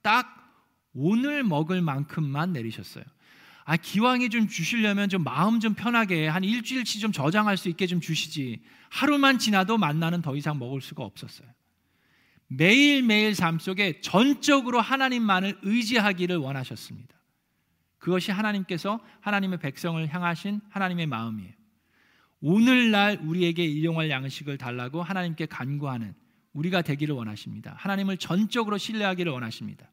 딱 0.03 0.39
오늘 0.95 1.43
먹을 1.43 1.81
만큼만 1.83 2.53
내리셨어요. 2.53 3.05
아, 3.65 3.77
기왕에 3.77 4.29
좀 4.29 4.49
주시려면 4.49 5.09
좀 5.09 5.23
마음 5.23 5.61
좀 5.61 5.75
편하게 5.75 6.27
한 6.27 6.45
일주일치 6.45 6.99
좀 6.99 7.13
저장할 7.13 7.57
수 7.57 7.69
있게 7.69 7.87
좀 7.87 8.01
주시지. 8.01 8.61
하루만 8.91 9.39
지나도 9.39 9.79
만나는 9.79 10.23
더 10.23 10.37
이상 10.37 10.59
먹을 10.59 10.81
수가 10.81 11.05
없었어요. 11.05 11.49
매일매일 12.49 13.35
삶 13.35 13.59
속에 13.59 14.01
전적으로 14.01 14.81
하나님만을 14.81 15.61
의지하기를 15.63 16.37
원하셨습니다. 16.37 17.15
그것이 17.99 18.33
하나님께서 18.33 19.01
하나님의 19.21 19.61
백성을 19.61 20.13
향하신 20.13 20.61
하나님의 20.69 21.07
마음이에요. 21.07 21.53
오늘날 22.41 23.21
우리에게 23.23 23.65
일용할 23.65 24.11
양식을 24.11 24.59
달라고 24.59 25.03
하나님께 25.03 25.47
간구하는 25.47 26.15
우리가 26.53 26.83
되기를 26.83 27.15
원하십니다. 27.15 27.75
하나님을 27.79 28.17
전적으로 28.17 28.77
신뢰하기를 28.77 29.31
원하십니다. 29.33 29.89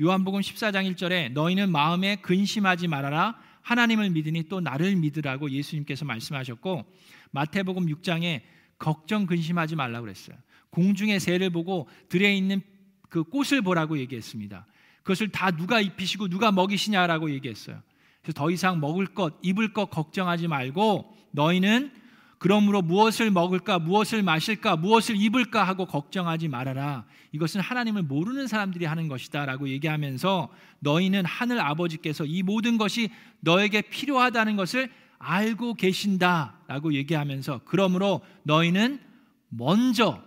요한복음 0.00 0.40
14장 0.40 0.88
1절에 0.92 1.32
너희는 1.32 1.72
마음에 1.72 2.16
근심하지 2.16 2.86
말아라 2.86 3.36
하나님을 3.62 4.10
믿으니 4.10 4.44
또 4.48 4.60
나를 4.60 4.94
믿으라고 4.94 5.50
예수님께서 5.50 6.04
말씀하셨고 6.04 6.84
마태복음 7.32 7.86
6장에 7.86 8.42
걱정 8.78 9.26
근심하지 9.26 9.74
말라고 9.74 10.04
그랬어요. 10.04 10.36
공중의 10.70 11.18
새를 11.18 11.50
보고 11.50 11.88
들에 12.08 12.36
있는 12.36 12.62
그 13.08 13.24
꽃을 13.24 13.62
보라고 13.62 13.98
얘기했습니다. 13.98 14.66
그것을 15.02 15.30
다 15.30 15.50
누가 15.50 15.80
입히시고 15.80 16.28
누가 16.28 16.52
먹이시냐라고 16.52 17.30
얘기했어요. 17.32 17.82
그래서 18.22 18.34
더 18.34 18.50
이상 18.50 18.78
먹을 18.78 19.06
것, 19.06 19.34
입을 19.42 19.72
것 19.72 19.90
걱정하지 19.90 20.46
말고 20.46 21.16
너희는 21.32 21.90
그러므로 22.38 22.82
무엇을 22.82 23.30
먹을까, 23.30 23.78
무엇을 23.78 24.22
마실까, 24.22 24.76
무엇을 24.76 25.16
입을까 25.16 25.64
하고 25.64 25.86
걱정하지 25.86 26.48
말아라. 26.48 27.04
이것은 27.32 27.60
하나님을 27.60 28.02
모르는 28.02 28.46
사람들이 28.46 28.84
하는 28.84 29.08
것이다 29.08 29.44
라고 29.44 29.68
얘기하면서 29.68 30.48
너희는 30.78 31.24
하늘 31.24 31.60
아버지께서 31.60 32.24
이 32.24 32.42
모든 32.42 32.78
것이 32.78 33.10
너에게 33.40 33.82
필요하다는 33.82 34.56
것을 34.56 34.90
알고 35.18 35.74
계신다 35.74 36.60
라고 36.68 36.94
얘기하면서 36.94 37.62
그러므로 37.64 38.20
너희는 38.44 39.00
먼저 39.48 40.22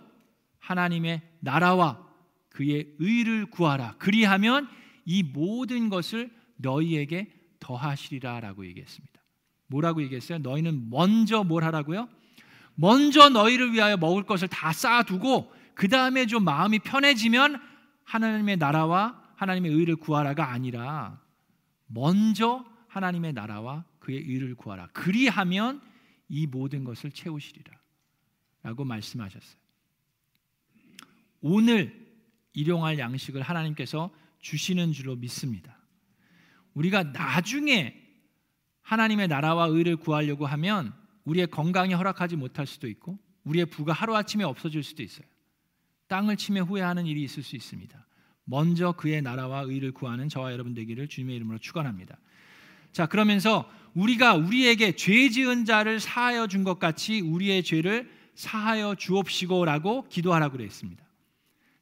하나님의 0.58 1.22
나라와 1.40 2.06
그의 2.50 2.88
의를 2.98 3.46
구하라. 3.46 3.96
그리하면 3.98 4.68
이 5.06 5.22
모든 5.22 5.88
것을 5.88 6.30
너희에게 6.56 7.32
더하시리라 7.58 8.40
라고 8.40 8.66
얘기했습니다. 8.66 9.11
뭐라고 9.72 10.02
얘기했어요? 10.02 10.38
너희는 10.38 10.90
먼저 10.90 11.42
뭘 11.42 11.64
하라고요? 11.64 12.08
먼저 12.74 13.28
너희를 13.30 13.72
위하여 13.72 13.96
먹을 13.96 14.22
것을 14.24 14.48
다 14.48 14.72
쌓아두고 14.72 15.52
그 15.74 15.88
다음에 15.88 16.26
좀 16.26 16.44
마음이 16.44 16.78
편해지면 16.80 17.60
하나님의 18.04 18.58
나라와 18.58 19.20
하나님의 19.36 19.72
의를 19.72 19.96
구하라가 19.96 20.50
아니라 20.50 21.20
먼저 21.86 22.64
하나님의 22.88 23.32
나라와 23.32 23.84
그의 23.98 24.18
의를 24.18 24.54
구하라. 24.54 24.88
그리하면 24.92 25.80
이 26.28 26.46
모든 26.46 26.84
것을 26.84 27.10
채우시리라. 27.10 27.72
라고 28.62 28.84
말씀하셨어요. 28.84 29.56
오늘 31.40 32.12
일용할 32.52 32.98
양식을 32.98 33.42
하나님께서 33.42 34.10
주시는 34.40 34.92
줄로 34.92 35.16
믿습니다. 35.16 35.78
우리가 36.74 37.04
나중에 37.04 38.01
하나님의 38.82 39.28
나라와 39.28 39.66
의를 39.66 39.96
구하려고 39.96 40.46
하면 40.46 40.92
우리의 41.24 41.46
건강이 41.48 41.94
허락하지 41.94 42.36
못할 42.36 42.66
수도 42.66 42.88
있고 42.88 43.18
우리의 43.44 43.66
부가 43.66 43.92
하루아침에 43.92 44.44
없어질 44.44 44.82
수도 44.82 45.02
있어요. 45.02 45.26
땅을 46.08 46.36
치며 46.36 46.62
후회하는 46.62 47.06
일이 47.06 47.22
있을 47.22 47.42
수 47.42 47.56
있습니다. 47.56 48.06
먼저 48.44 48.92
그의 48.92 49.22
나라와 49.22 49.60
의를 49.60 49.92
구하는 49.92 50.28
저와 50.28 50.52
여러분 50.52 50.74
되기를 50.74 51.08
주님의 51.08 51.36
이름으로 51.36 51.58
축원합니다. 51.58 52.18
자, 52.92 53.06
그러면서 53.06 53.70
우리가 53.94 54.34
우리에게 54.34 54.96
죄 54.96 55.28
지은 55.28 55.64
자를 55.64 56.00
사하여 56.00 56.46
준 56.48 56.64
것 56.64 56.78
같이 56.78 57.20
우리의 57.20 57.62
죄를 57.62 58.10
사하여 58.34 58.94
주옵시고라고 58.96 60.08
기도하라고 60.08 60.56
그랬습니다. 60.56 61.04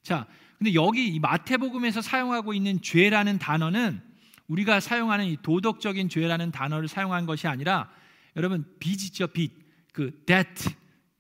자, 0.02 0.26
근데 0.58 0.74
여기 0.74 1.08
이 1.08 1.18
마태복음에서 1.18 2.02
사용하고 2.02 2.52
있는 2.52 2.80
죄라는 2.82 3.38
단어는 3.38 4.02
우리가 4.50 4.80
사용하는 4.80 5.26
이 5.26 5.36
도덕적인 5.42 6.08
죄라는 6.08 6.50
단어를 6.50 6.88
사용한 6.88 7.26
것이 7.26 7.46
아니라 7.46 7.90
여러분 8.36 8.64
빚이죠 8.78 9.28
빚. 9.28 9.58
그 9.92 10.22
debt 10.26 10.70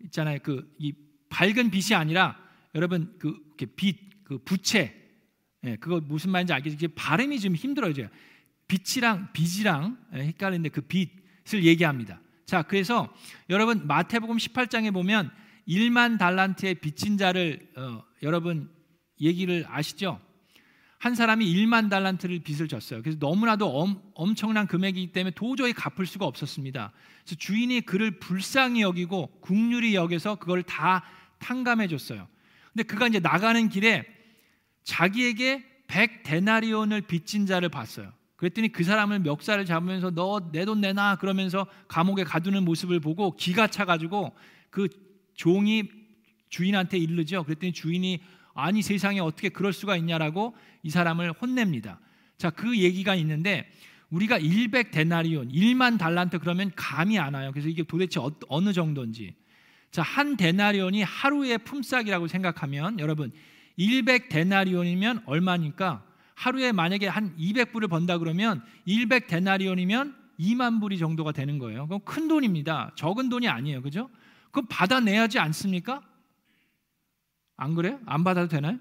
있잖아요. 0.04 0.38
그 0.40 0.70
이 0.78 0.92
밝은 1.30 1.70
빛이 1.70 1.94
아니라 1.96 2.36
여러분 2.74 3.14
그 3.18 3.40
빚, 3.76 4.24
그 4.24 4.38
부채. 4.38 4.94
예, 5.64 5.76
그거 5.76 6.00
무슨 6.00 6.30
말인지 6.30 6.52
알겠지? 6.52 6.88
발음이 6.88 7.40
좀 7.40 7.54
힘들어요. 7.54 7.92
제가. 7.94 8.10
빛이랑 8.68 9.32
빚이랑 9.32 9.98
예, 10.14 10.18
헷갈리는데 10.18 10.68
그 10.68 10.82
빚을 10.82 11.64
얘기합니다. 11.64 12.20
자, 12.46 12.62
그래서 12.62 13.14
여러분 13.48 13.86
마태복음 13.86 14.36
18장에 14.36 14.92
보면 14.92 15.30
1만 15.68 16.18
달란트의 16.18 16.76
빚진 16.76 17.16
자를 17.16 17.68
어, 17.76 18.02
여러분 18.22 18.70
얘기를 19.20 19.64
아시죠? 19.68 20.20
한 21.00 21.14
사람이 21.14 21.46
1만 21.46 21.88
달란트를 21.88 22.40
빚을 22.40 22.68
졌어요. 22.68 23.00
그래서 23.00 23.16
너무나도 23.18 23.66
엄, 23.66 24.02
엄청난 24.14 24.66
금액이기 24.66 25.12
때문에 25.12 25.32
도저히 25.34 25.72
갚을 25.72 26.04
수가 26.04 26.26
없었습니다. 26.26 26.92
그래서 27.24 27.36
주인이 27.38 27.80
그를 27.80 28.18
불쌍히 28.20 28.82
여기고 28.82 29.28
국률이 29.40 29.94
여겨서 29.94 30.34
그걸 30.34 30.62
다 30.62 31.02
탕감해 31.38 31.88
줬어요. 31.88 32.28
근데 32.74 32.82
그가 32.82 33.08
이제 33.08 33.18
나가는 33.18 33.66
길에 33.70 34.04
자기에게 34.84 35.64
100 35.86 36.22
데나리온을 36.22 37.00
빚진 37.00 37.46
자를 37.46 37.70
봤어요. 37.70 38.12
그랬더니 38.36 38.68
그 38.68 38.84
사람을 38.84 39.20
멱살을 39.20 39.64
잡으면서 39.64 40.10
너 40.10 40.50
내 40.52 40.66
돈 40.66 40.82
내놔 40.82 41.16
그러면서 41.16 41.66
감옥에 41.88 42.24
가두는 42.24 42.62
모습을 42.66 43.00
보고 43.00 43.34
기가 43.36 43.68
차 43.68 43.86
가지고 43.86 44.34
그 44.68 44.88
종이 45.34 45.84
주인한테 46.50 46.98
이르죠. 46.98 47.42
그랬더니 47.44 47.72
주인이 47.72 48.20
아니 48.54 48.82
세상에 48.82 49.20
어떻게 49.20 49.48
그럴 49.48 49.72
수가 49.72 49.96
있냐라고 49.96 50.54
이 50.82 50.90
사람을 50.90 51.32
혼냅니다. 51.32 52.00
자, 52.38 52.50
그 52.50 52.78
얘기가 52.78 53.14
있는데 53.16 53.70
우리가 54.10 54.38
100 54.70 54.90
데나리온, 54.90 55.48
1만 55.48 55.98
달란트 55.98 56.40
그러면 56.40 56.72
감이 56.74 57.18
안 57.18 57.34
와요. 57.34 57.50
그래서 57.52 57.68
이게 57.68 57.82
도대체 57.82 58.20
어, 58.20 58.60
느 58.60 58.72
정도인지. 58.72 59.34
자, 59.90 60.02
한 60.02 60.36
데나리온이 60.36 61.02
하루의 61.02 61.58
품삯이라고 61.58 62.28
생각하면 62.28 62.98
여러분 62.98 63.32
100 63.76 64.28
데나리온이면 64.28 65.22
얼마니까 65.26 66.04
하루에 66.34 66.72
만약에 66.72 67.06
한 67.06 67.36
200불을 67.36 67.88
번다 67.88 68.18
그러면 68.18 68.62
100 68.86 69.26
데나리온이면 69.26 70.16
2만 70.40 70.80
불이 70.80 70.98
정도가 70.98 71.32
되는 71.32 71.58
거예요. 71.58 71.86
그럼 71.86 72.00
큰 72.04 72.28
돈입니다. 72.28 72.92
적은 72.96 73.28
돈이 73.28 73.46
아니에요. 73.46 73.82
그죠? 73.82 74.08
그럼 74.50 74.66
받아내야지 74.68 75.38
않습니까? 75.38 76.02
안 77.60 77.74
그래요? 77.74 78.00
안 78.06 78.24
받아도 78.24 78.48
되나요? 78.48 78.78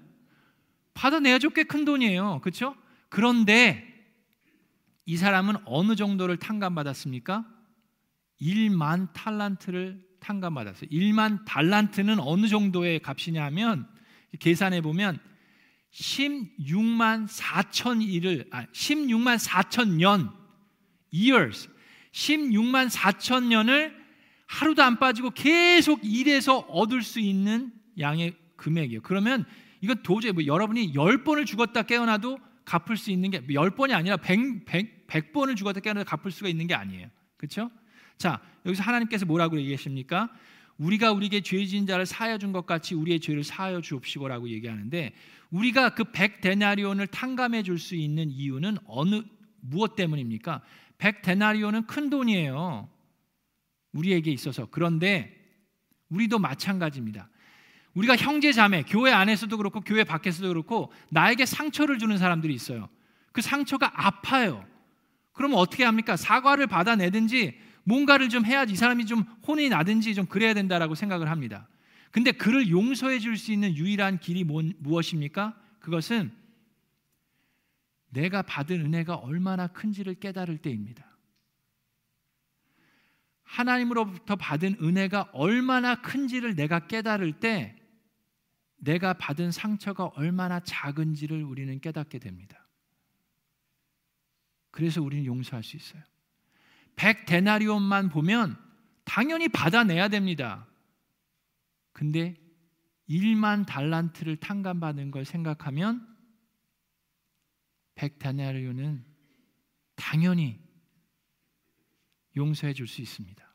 받아내야죠. 0.94 1.50
꽤 1.50 1.64
큰 1.64 1.84
돈이에요. 1.84 2.40
그렇죠? 2.42 2.74
그런데 3.10 3.86
이 5.04 5.16
사람은 5.16 5.56
어느 5.66 5.94
정도를 5.96 6.38
탕감받았습니까? 6.38 7.44
1만 8.40 9.12
탈란트를 9.12 10.02
탕감받았어요. 10.20 10.88
1만 10.90 11.44
달란트는 11.44 12.20
어느 12.20 12.48
정도의 12.48 13.00
값이냐 13.00 13.44
하면 13.46 13.86
계산해 14.38 14.80
보면 14.80 15.18
16만 15.92 17.28
4천 17.28 18.02
일을 18.02 18.46
아 18.50 18.64
16만 18.66 19.38
4천 19.38 19.96
년 19.96 20.30
years 21.12 21.68
16만 22.12 22.88
4천 22.88 23.44
년을 23.44 23.94
하루도 24.46 24.82
안 24.82 24.98
빠지고 24.98 25.30
계속 25.30 26.00
일해서 26.02 26.58
얻을 26.60 27.02
수 27.02 27.20
있는 27.20 27.72
양의 27.98 28.39
금액이에요. 28.60 29.00
그러면 29.02 29.44
이건 29.80 30.02
도저히 30.02 30.32
뭐 30.32 30.44
여러분이 30.44 30.92
10번을 30.92 31.46
죽었다 31.46 31.82
깨어나도 31.82 32.38
갚을 32.64 32.96
수 32.96 33.10
있는 33.10 33.30
게 33.30 33.40
10번이 33.40 33.92
아니라 33.92 34.16
100, 34.18 34.66
100, 34.66 35.06
100번을 35.06 35.56
죽었다 35.56 35.80
깨어나도 35.80 36.08
갚을 36.08 36.30
수가 36.30 36.48
있는 36.48 36.66
게 36.66 36.74
아니에요. 36.74 37.08
그렇죠? 37.36 37.70
자, 38.18 38.40
여기서 38.66 38.82
하나님께서 38.82 39.24
뭐라고 39.26 39.58
얘기하십니까? 39.58 40.30
우리가 40.76 41.12
우리에게 41.12 41.40
죄 41.40 41.64
지은 41.64 41.86
자를 41.86 42.06
사하여 42.06 42.38
준 42.38 42.52
것 42.52 42.66
같이 42.66 42.94
우리의 42.94 43.20
죄를 43.20 43.44
사하여 43.44 43.80
주옵시고라고 43.80 44.48
얘기하는데 44.50 45.12
우리가 45.50 45.94
그 45.94 46.04
100데나리온을 46.04 47.10
탕감해 47.10 47.62
줄 47.62 47.78
수 47.78 47.96
있는 47.96 48.30
이유는 48.30 48.76
어느 48.86 49.22
무엇 49.60 49.96
때문입니까? 49.96 50.62
100데나리온은 50.98 51.86
큰 51.86 52.08
돈이에요. 52.10 52.88
우리에게 53.92 54.30
있어서. 54.30 54.66
그런데 54.70 55.36
우리도 56.10 56.38
마찬가지입니다. 56.38 57.28
우리가 57.94 58.16
형제 58.16 58.52
자매, 58.52 58.82
교회 58.82 59.12
안에서도 59.12 59.56
그렇고 59.56 59.80
교회 59.80 60.04
밖에서도 60.04 60.46
그렇고 60.48 60.92
나에게 61.10 61.44
상처를 61.46 61.98
주는 61.98 62.16
사람들이 62.18 62.54
있어요. 62.54 62.88
그 63.32 63.42
상처가 63.42 63.90
아파요. 63.94 64.64
그러면 65.32 65.58
어떻게 65.58 65.84
합니까? 65.84 66.16
사과를 66.16 66.66
받아내든지 66.66 67.58
뭔가를 67.84 68.28
좀 68.28 68.44
해야지 68.44 68.74
이 68.74 68.76
사람이 68.76 69.06
좀 69.06 69.22
혼이 69.46 69.68
나든지 69.68 70.14
좀 70.14 70.26
그래야 70.26 70.54
된다라고 70.54 70.94
생각을 70.94 71.30
합니다. 71.30 71.66
근데 72.10 72.32
그를 72.32 72.68
용서해 72.70 73.18
줄 73.18 73.36
수 73.36 73.52
있는 73.52 73.74
유일한 73.76 74.18
길이 74.18 74.44
무엇입니까? 74.44 75.56
그것은 75.78 76.32
내가 78.10 78.42
받은 78.42 78.80
은혜가 78.80 79.14
얼마나 79.16 79.68
큰지를 79.68 80.14
깨달을 80.16 80.58
때입니다. 80.58 81.06
하나님으로부터 83.44 84.36
받은 84.36 84.76
은혜가 84.80 85.30
얼마나 85.32 86.00
큰지를 86.00 86.54
내가 86.54 86.86
깨달을 86.86 87.32
때 87.34 87.76
내가 88.80 89.12
받은 89.12 89.52
상처가 89.52 90.06
얼마나 90.06 90.60
작은지를 90.60 91.44
우리는 91.44 91.80
깨닫게 91.80 92.18
됩니다. 92.18 92.66
그래서 94.70 95.02
우리는 95.02 95.24
용서할 95.26 95.62
수 95.62 95.76
있어요. 95.76 96.02
100 96.96 97.26
데나리온만 97.26 98.08
보면 98.08 98.56
당연히 99.04 99.48
받아내야 99.48 100.08
됩니다. 100.08 100.66
근데 101.92 102.36
1만 103.08 103.66
달란트를 103.66 104.36
탕감받은 104.36 105.10
걸 105.10 105.24
생각하면 105.24 106.06
100 107.96 108.18
데나리온은 108.18 109.04
당연히 109.96 110.58
용서해 112.36 112.72
줄 112.72 112.86
수 112.86 113.02
있습니다. 113.02 113.49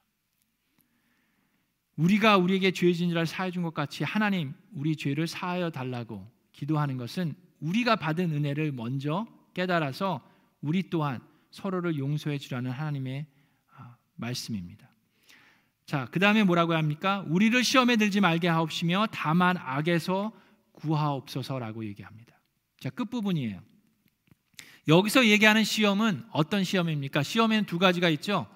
우리가 1.97 2.37
우리에게 2.37 2.71
죄 2.71 2.91
자를 2.93 3.25
사해 3.25 3.51
준 3.51 3.63
것 3.63 3.73
같이 3.73 4.03
하나님 4.03 4.53
우리 4.73 4.95
죄를 4.95 5.27
사하여 5.27 5.69
달라고 5.69 6.29
기도하는 6.51 6.97
것은 6.97 7.35
우리가 7.59 7.95
받은 7.95 8.31
은혜를 8.31 8.71
먼저 8.71 9.25
깨달아서 9.53 10.21
우리 10.61 10.89
또한 10.89 11.21
서로를 11.51 11.97
용서해 11.97 12.37
주라는 12.37 12.71
하나님의 12.71 13.25
아, 13.77 13.95
말씀입니다. 14.15 14.89
자, 15.85 16.07
그 16.11 16.19
다음에 16.19 16.43
뭐라고 16.43 16.73
합니까? 16.73 17.23
우리를 17.27 17.63
시험에 17.63 17.95
들지 17.95 18.19
말게 18.19 18.47
하옵시며 18.47 19.07
다만 19.11 19.55
악에서 19.57 20.33
구하옵소서라고 20.73 21.85
얘기합니다. 21.85 22.35
자, 22.79 22.89
끝부분이에요. 22.89 23.61
여기서 24.87 25.25
얘기하는 25.27 25.63
시험은 25.63 26.25
어떤 26.31 26.63
시험입니까? 26.63 27.23
시험에는 27.23 27.65
두 27.65 27.79
가지가 27.79 28.09
있죠. 28.09 28.47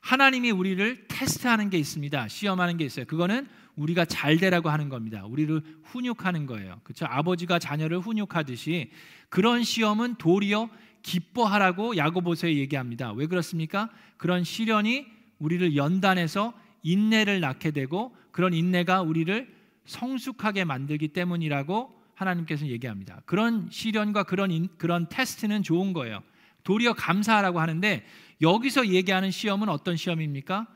하나님이 0.00 0.50
우리를 0.50 1.06
테스트하는 1.08 1.70
게 1.70 1.78
있습니다. 1.78 2.28
시험하는 2.28 2.76
게 2.76 2.84
있어요. 2.84 3.04
그거는 3.06 3.46
우리가 3.76 4.04
잘 4.04 4.38
되라고 4.38 4.70
하는 4.70 4.88
겁니다. 4.88 5.24
우리를 5.24 5.60
훈육하는 5.84 6.46
거예요. 6.46 6.80
그렇죠? 6.82 7.06
아버지가 7.06 7.58
자녀를 7.58 7.98
훈육하듯이 8.00 8.90
그런 9.28 9.62
시험은 9.62 10.16
도리어 10.16 10.68
기뻐하라고 11.02 11.96
야고보서에 11.96 12.56
얘기합니다. 12.56 13.12
왜 13.12 13.26
그렇습니까? 13.26 13.88
그런 14.16 14.44
시련이 14.44 15.06
우리를 15.38 15.76
연단해서 15.76 16.52
인내를 16.82 17.40
낳게 17.40 17.70
되고 17.70 18.16
그런 18.32 18.52
인내가 18.52 19.02
우리를 19.02 19.48
성숙하게 19.84 20.64
만들기 20.64 21.08
때문이라고 21.08 21.96
하나님께서 22.14 22.66
얘기합니다. 22.66 23.22
그런 23.26 23.68
시련과 23.70 24.24
그런 24.24 24.50
인, 24.50 24.68
그런 24.76 25.08
테스트는 25.08 25.62
좋은 25.62 25.92
거예요. 25.92 26.22
도리어 26.64 26.94
감사하라고 26.94 27.60
하는데 27.60 28.04
여기서 28.40 28.88
얘기하는 28.88 29.30
시험은 29.30 29.68
어떤 29.68 29.96
시험입니까? 29.96 30.66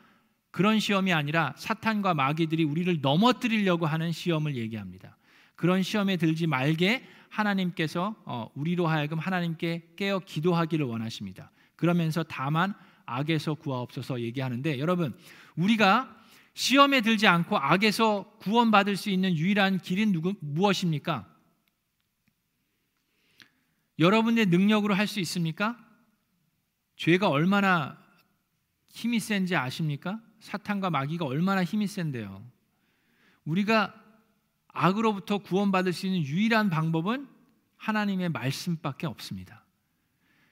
그런 0.50 0.80
시험이 0.80 1.12
아니라 1.12 1.54
사탄과 1.56 2.14
마귀들이 2.14 2.64
우리를 2.64 3.00
넘어뜨리려고 3.00 3.86
하는 3.86 4.12
시험을 4.12 4.56
얘기합니다. 4.56 5.16
그런 5.54 5.82
시험에 5.82 6.16
들지 6.16 6.46
말게 6.46 7.06
하나님께서 7.28 8.14
어, 8.24 8.50
우리로 8.54 8.86
하여금 8.86 9.18
하나님께 9.18 9.94
깨어 9.96 10.20
기도하기를 10.20 10.84
원하십니다. 10.84 11.50
그러면서 11.76 12.22
다만 12.22 12.74
악에서 13.06 13.54
구하옵소서 13.54 14.20
얘기하는데 14.20 14.78
여러분 14.78 15.16
우리가 15.56 16.16
시험에 16.54 17.00
들지 17.00 17.26
않고 17.26 17.56
악에서 17.56 18.36
구원받을 18.40 18.96
수 18.96 19.08
있는 19.08 19.34
유일한 19.34 19.78
길은 19.78 20.12
누구, 20.12 20.34
무엇입니까? 20.40 21.26
여러분의 23.98 24.46
능력으로 24.46 24.94
할 24.94 25.06
수 25.06 25.20
있습니까? 25.20 25.76
죄가 26.96 27.28
얼마나 27.28 27.98
힘이 28.88 29.20
센지 29.20 29.56
아십니까? 29.56 30.20
사탄과 30.40 30.90
마귀가 30.90 31.24
얼마나 31.24 31.64
힘이 31.64 31.86
센데요. 31.86 32.44
우리가 33.44 33.94
악으로부터 34.68 35.38
구원받을 35.38 35.92
수 35.92 36.06
있는 36.06 36.22
유일한 36.22 36.70
방법은 36.70 37.28
하나님의 37.76 38.28
말씀밖에 38.30 39.06
없습니다. 39.06 39.64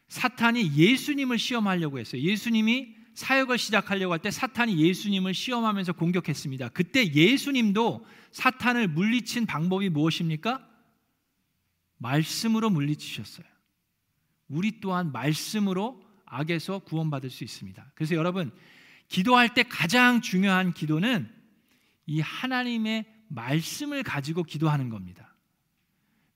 사탄이 0.08 0.76
예수님을 0.76 1.38
시험하려고 1.38 1.98
했어요. 1.98 2.20
예수님이 2.22 2.96
사역을 3.14 3.58
시작하려고 3.58 4.12
할 4.12 4.20
때 4.20 4.30
사탄이 4.30 4.76
예수님을 4.78 5.34
시험하면서 5.34 5.92
공격했습니다. 5.92 6.70
그때 6.70 7.06
예수님도 7.12 8.04
사탄을 8.32 8.88
물리친 8.88 9.46
방법이 9.46 9.88
무엇입니까? 9.88 10.66
말씀으로 12.00 12.70
물리치셨어요. 12.70 13.46
우리 14.48 14.80
또한 14.80 15.12
말씀으로 15.12 16.02
악에서 16.26 16.80
구원받을 16.80 17.30
수 17.30 17.44
있습니다. 17.44 17.92
그래서 17.94 18.14
여러분, 18.14 18.50
기도할 19.08 19.54
때 19.54 19.62
가장 19.62 20.20
중요한 20.20 20.72
기도는 20.72 21.30
이 22.06 22.20
하나님의 22.20 23.04
말씀을 23.28 24.02
가지고 24.02 24.42
기도하는 24.42 24.88
겁니다. 24.88 25.36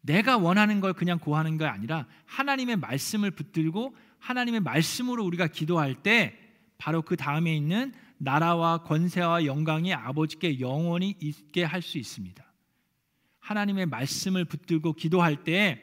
내가 0.01 0.37
원하는 0.37 0.81
걸 0.81 0.93
그냥 0.93 1.19
고하는 1.19 1.57
게 1.57 1.65
아니라 1.65 2.07
하나님의 2.27 2.77
말씀을 2.77 3.31
붙들고 3.31 3.97
하나님의 4.19 4.61
말씀으로 4.61 5.25
우리가 5.25 5.47
기도할 5.47 5.95
때 5.95 6.39
바로 6.77 7.03
그 7.03 7.17
다음에 7.17 7.57
있는 7.57 7.95
나라와 8.19 8.83
권세와 8.83 9.45
영광이 9.47 9.95
아버지께 9.95 10.61
영원히 10.61 11.17
있게 11.21 11.65
할 11.65 11.83
수 11.83 11.99
있습니다. 11.99 12.45
하나님의 13.45 13.87
말씀을 13.87 14.47
붙들고 14.47 14.95
기도할 14.95 15.45
때 15.45 15.83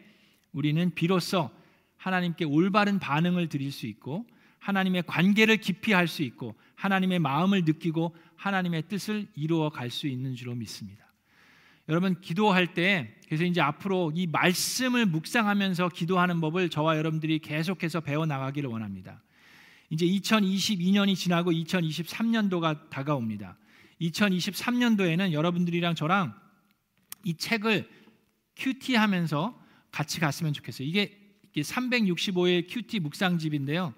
우리는 0.52 0.94
비로소 0.96 1.52
하나님께 1.96 2.44
올바른 2.46 2.98
반응을 2.98 3.50
드릴 3.50 3.72
수 3.72 3.86
있고 3.86 4.26
하나님의 4.60 5.04
관계를 5.06 5.58
깊이 5.58 5.94
할 5.94 6.08
수 6.08 6.24
있고 6.24 6.56
하나님의 6.76 7.20
마음을 7.20 7.64
느끼고 7.64 8.16
하나님의 8.36 8.88
뜻을 8.88 9.28
이루어 9.36 9.70
갈 9.70 9.92
수 9.92 10.08
있는 10.08 10.36
줄로 10.36 10.56
믿습니다. 10.56 11.06
여러분 11.88 12.20
기도할 12.20 12.74
때 12.74 13.16
그래서 13.28 13.44
이제 13.44 13.62
앞으로 13.62 14.12
이 14.16 14.26
말씀을 14.26 15.06
묵상하면서 15.06 15.90
기도하는 15.90 16.42
법을 16.42 16.70
저와 16.70 16.98
여러분들이 16.98 17.40
계속해서 17.40 18.02
배워 18.02 18.26
나가기를 18.26 18.70
원합니다. 18.70 19.22
이제 19.92 20.06
2022년이 20.08 21.16
지나고 21.16 21.52
2023년도가 21.52 22.90
다가옵니다. 22.90 23.58
2023년도에는 24.02 25.32
여러분들이랑 25.34 25.94
저랑 25.94 26.41
이 27.24 27.36
책을 27.36 27.90
QT 28.56 28.96
하면서 28.96 29.60
같이 29.92 30.20
갔으면 30.20 30.54
좋겠어요. 30.54 30.88
이게 30.88 31.18
365일 31.56 32.68
QT 32.70 33.00
묵상집인데요. 33.00 33.94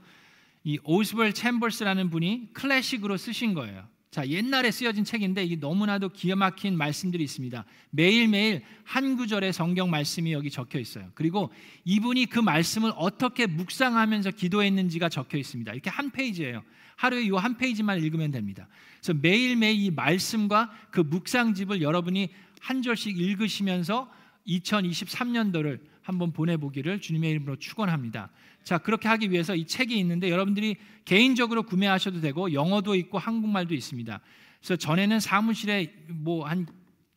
이 0.63 0.79
오스왈드 0.83 1.33
챔버스라는 1.33 2.09
분이 2.09 2.53
클래식으로 2.53 3.17
쓰신 3.17 3.53
거예요. 3.53 3.85
자, 4.13 4.27
옛날에 4.27 4.69
쓰여진 4.69 5.03
책인데 5.03 5.43
이게 5.43 5.55
너무나도 5.55 6.09
기가 6.09 6.35
막힌 6.35 6.77
말씀들이 6.77 7.23
있습니다. 7.23 7.65
매일매일 7.89 8.61
한 8.83 9.17
구절의 9.17 9.51
성경 9.53 9.89
말씀이 9.89 10.31
여기 10.31 10.51
적혀 10.51 10.77
있어요. 10.77 11.09
그리고 11.15 11.51
이분이 11.83 12.27
그 12.27 12.39
말씀을 12.39 12.93
어떻게 12.95 13.47
묵상하면서 13.47 14.31
기도했는지가 14.31 15.09
적혀 15.09 15.39
있습니다. 15.39 15.73
이렇게 15.73 15.89
한 15.89 16.11
페이지예요. 16.11 16.63
하루에 16.95 17.23
이 17.23 17.31
한 17.31 17.57
페이지만 17.57 17.97
읽으면 18.03 18.29
됩니다. 18.29 18.67
그래서 19.01 19.19
매일매일 19.19 19.81
이 19.81 19.89
말씀과 19.89 20.71
그 20.91 21.01
묵상집을 21.01 21.81
여러분이 21.81 22.29
한 22.63 22.81
절씩 22.81 23.19
읽으시면서 23.19 24.09
2023년도를 24.47 25.81
한번 26.01 26.31
보내보기를 26.31 27.01
주님의 27.01 27.31
이름으로 27.31 27.57
축원합니다. 27.57 28.29
자 28.63 28.77
그렇게 28.77 29.09
하기 29.09 29.31
위해서 29.31 29.53
이 29.53 29.67
책이 29.67 29.99
있는데 29.99 30.29
여러분들이 30.29 30.77
개인적으로 31.03 31.63
구매하셔도 31.63 32.21
되고 32.21 32.53
영어도 32.53 32.95
있고 32.95 33.17
한국말도 33.17 33.73
있습니다. 33.73 34.21
그래서 34.59 34.75
전에는 34.77 35.19
사무실에 35.19 35.93
뭐 36.07 36.45
한 36.45 36.65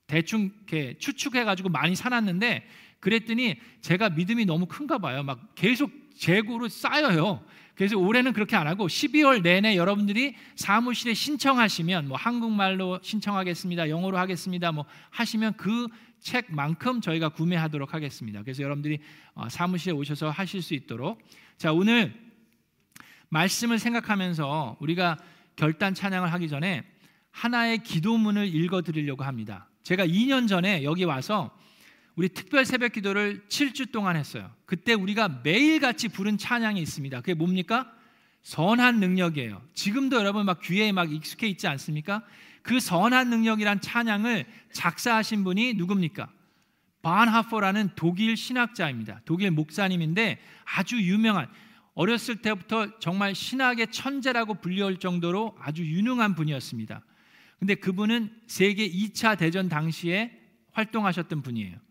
대충 0.08 0.50
이렇게 0.56 0.98
추측해 0.98 1.44
가지고 1.44 1.68
많이 1.68 1.94
사놨는데 1.94 2.66
그랬더니 2.98 3.54
제가 3.82 4.10
믿음이 4.10 4.46
너무 4.46 4.66
큰가 4.66 4.98
봐요. 4.98 5.22
막 5.22 5.54
계속 5.54 5.92
재고로 6.16 6.68
쌓여요. 6.68 7.44
그래서 7.76 7.98
올해는 7.98 8.32
그렇게 8.32 8.56
안 8.56 8.66
하고 8.66 8.86
12월 8.86 9.42
내내 9.42 9.76
여러분들이 9.76 10.34
사무실에 10.56 11.12
신청하시면 11.12 12.08
뭐 12.08 12.16
한국말로 12.16 12.98
신청하겠습니다. 13.02 13.90
영어로 13.90 14.16
하겠습니다. 14.16 14.72
뭐 14.72 14.86
하시면 15.10 15.54
그 15.58 15.86
책만큼 16.20 17.02
저희가 17.02 17.28
구매하도록 17.28 17.92
하겠습니다. 17.92 18.42
그래서 18.42 18.62
여러분들이 18.62 18.98
어, 19.34 19.48
사무실에 19.50 19.92
오셔서 19.92 20.30
하실 20.30 20.62
수 20.62 20.72
있도록 20.72 21.20
자 21.58 21.72
오늘 21.72 22.14
말씀을 23.28 23.78
생각하면서 23.78 24.78
우리가 24.80 25.18
결단 25.54 25.92
찬양을 25.92 26.32
하기 26.32 26.48
전에 26.48 26.82
하나의 27.30 27.82
기도문을 27.82 28.54
읽어 28.54 28.80
드리려고 28.80 29.24
합니다. 29.24 29.68
제가 29.82 30.06
2년 30.06 30.48
전에 30.48 30.82
여기 30.82 31.04
와서 31.04 31.54
우리 32.16 32.30
특별 32.30 32.64
새벽 32.64 32.92
기도를 32.92 33.44
7주 33.48 33.92
동안 33.92 34.16
했어요. 34.16 34.50
그때 34.64 34.94
우리가 34.94 35.42
매일같이 35.44 36.08
부른 36.08 36.38
찬양이 36.38 36.80
있습니다. 36.80 37.20
그게 37.20 37.34
뭡니까? 37.34 37.92
선한 38.42 39.00
능력이에요. 39.00 39.60
지금도 39.74 40.16
여러분 40.16 40.46
막 40.46 40.60
귀에 40.62 40.92
막 40.92 41.12
익숙해 41.12 41.46
있지 41.46 41.66
않습니까? 41.68 42.22
그 42.62 42.80
선한 42.80 43.28
능력이란 43.28 43.82
찬양을 43.82 44.46
작사하신 44.72 45.44
분이 45.44 45.74
누굽니까? 45.74 46.32
반하퍼라는 47.02 47.90
독일 47.96 48.36
신학자입니다. 48.36 49.20
독일 49.26 49.50
목사님인데 49.50 50.40
아주 50.64 50.96
유명한 50.96 51.48
어렸을 51.94 52.36
때부터 52.36 52.98
정말 52.98 53.34
신학의 53.34 53.88
천재라고 53.92 54.54
불리울 54.54 54.98
정도로 54.98 55.54
아주 55.60 55.84
유능한 55.84 56.34
분이었습니다. 56.34 57.02
근데 57.58 57.74
그분은 57.74 58.32
세계 58.46 58.88
2차 58.88 59.38
대전 59.38 59.68
당시에 59.68 60.32
활동하셨던 60.72 61.42
분이에요. 61.42 61.85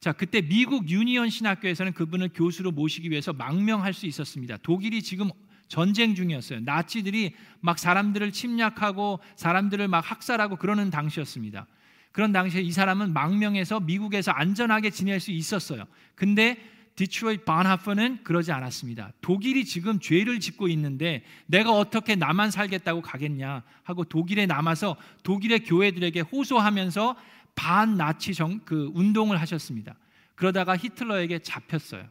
자, 0.00 0.12
그때 0.12 0.40
미국 0.40 0.88
유니언 0.88 1.28
신학교에서는 1.28 1.92
그분을 1.92 2.30
교수로 2.32 2.70
모시기 2.70 3.10
위해서 3.10 3.32
망명할 3.32 3.92
수 3.92 4.06
있었습니다. 4.06 4.56
독일이 4.58 5.02
지금 5.02 5.30
전쟁 5.66 6.14
중이었어요. 6.14 6.60
나치들이 6.60 7.34
막 7.60 7.78
사람들을 7.78 8.30
침략하고 8.32 9.18
사람들을 9.36 9.88
막 9.88 9.98
학살하고 9.98 10.56
그러는 10.56 10.90
당시였습니다. 10.90 11.66
그런 12.12 12.32
당시에 12.32 12.62
이 12.62 12.72
사람은 12.72 13.12
망명해서 13.12 13.80
미국에서 13.80 14.30
안전하게 14.30 14.90
지낼 14.90 15.20
수 15.20 15.30
있었어요. 15.30 15.84
근데 16.14 16.56
디트로이트 16.94 17.44
바하퍼는 17.44 18.24
그러지 18.24 18.50
않았습니다. 18.50 19.12
독일이 19.20 19.64
지금 19.64 20.00
죄를 20.00 20.40
짓고 20.40 20.66
있는데 20.68 21.22
내가 21.46 21.70
어떻게 21.70 22.16
나만 22.16 22.50
살겠다고 22.50 23.02
가겠냐 23.02 23.62
하고 23.84 24.02
독일에 24.02 24.46
남아서 24.46 24.96
독일의 25.22 25.60
교회들에게 25.60 26.20
호소하면서 26.20 27.14
반나치 27.58 28.34
정, 28.34 28.60
그 28.60 28.92
운동을 28.94 29.40
하셨습니다. 29.40 29.96
그러다가 30.36 30.76
히틀러에게 30.76 31.40
잡혔어요. 31.40 32.06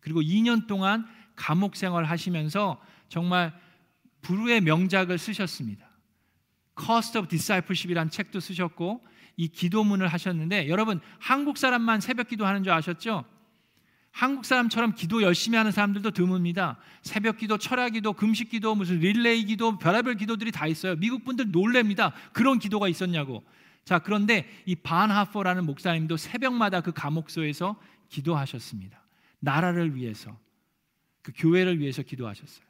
그리고 0.00 0.20
2년 0.20 0.66
동안 0.66 1.06
감옥 1.34 1.76
생활 1.76 2.04
하시면서 2.04 2.78
정말 3.08 3.58
불후의 4.20 4.60
명작을 4.60 5.16
쓰셨습니다. 5.16 5.88
Cost 6.78 7.16
of 7.16 7.28
Discipleship이란 7.28 8.10
책도 8.10 8.38
쓰셨고 8.40 9.02
이 9.38 9.48
기도문을 9.48 10.08
하셨는데 10.08 10.68
여러분 10.68 11.00
한국 11.18 11.56
사람만 11.56 12.02
새벽 12.02 12.28
기도하는 12.28 12.62
줄 12.62 12.74
아셨죠? 12.74 13.24
한국 14.10 14.44
사람처럼 14.44 14.94
기도 14.94 15.22
열심히 15.22 15.56
하는 15.56 15.72
사람들도 15.72 16.10
드뭅니다. 16.10 16.76
새벽 17.00 17.38
기도, 17.38 17.56
철야 17.56 17.88
기도, 17.88 18.12
금식 18.12 18.50
기도, 18.50 18.74
무슨 18.74 18.98
릴레이 18.98 19.46
기도, 19.46 19.78
별의별 19.78 20.16
기도들이 20.16 20.52
다 20.52 20.66
있어요. 20.66 20.96
미국 20.96 21.24
분들 21.24 21.50
놀랍니다. 21.50 22.12
그런 22.34 22.58
기도가 22.58 22.88
있었냐고. 22.88 23.42
자, 23.84 23.98
그런데 23.98 24.48
이 24.64 24.76
반하퍼라는 24.76 25.66
목사님도 25.66 26.16
새벽마다 26.16 26.80
그 26.80 26.92
감옥소에서 26.92 27.80
기도하셨습니다. 28.08 29.02
나라를 29.40 29.96
위해서, 29.96 30.38
그 31.22 31.32
교회를 31.34 31.80
위해서 31.80 32.02
기도하셨어요. 32.02 32.64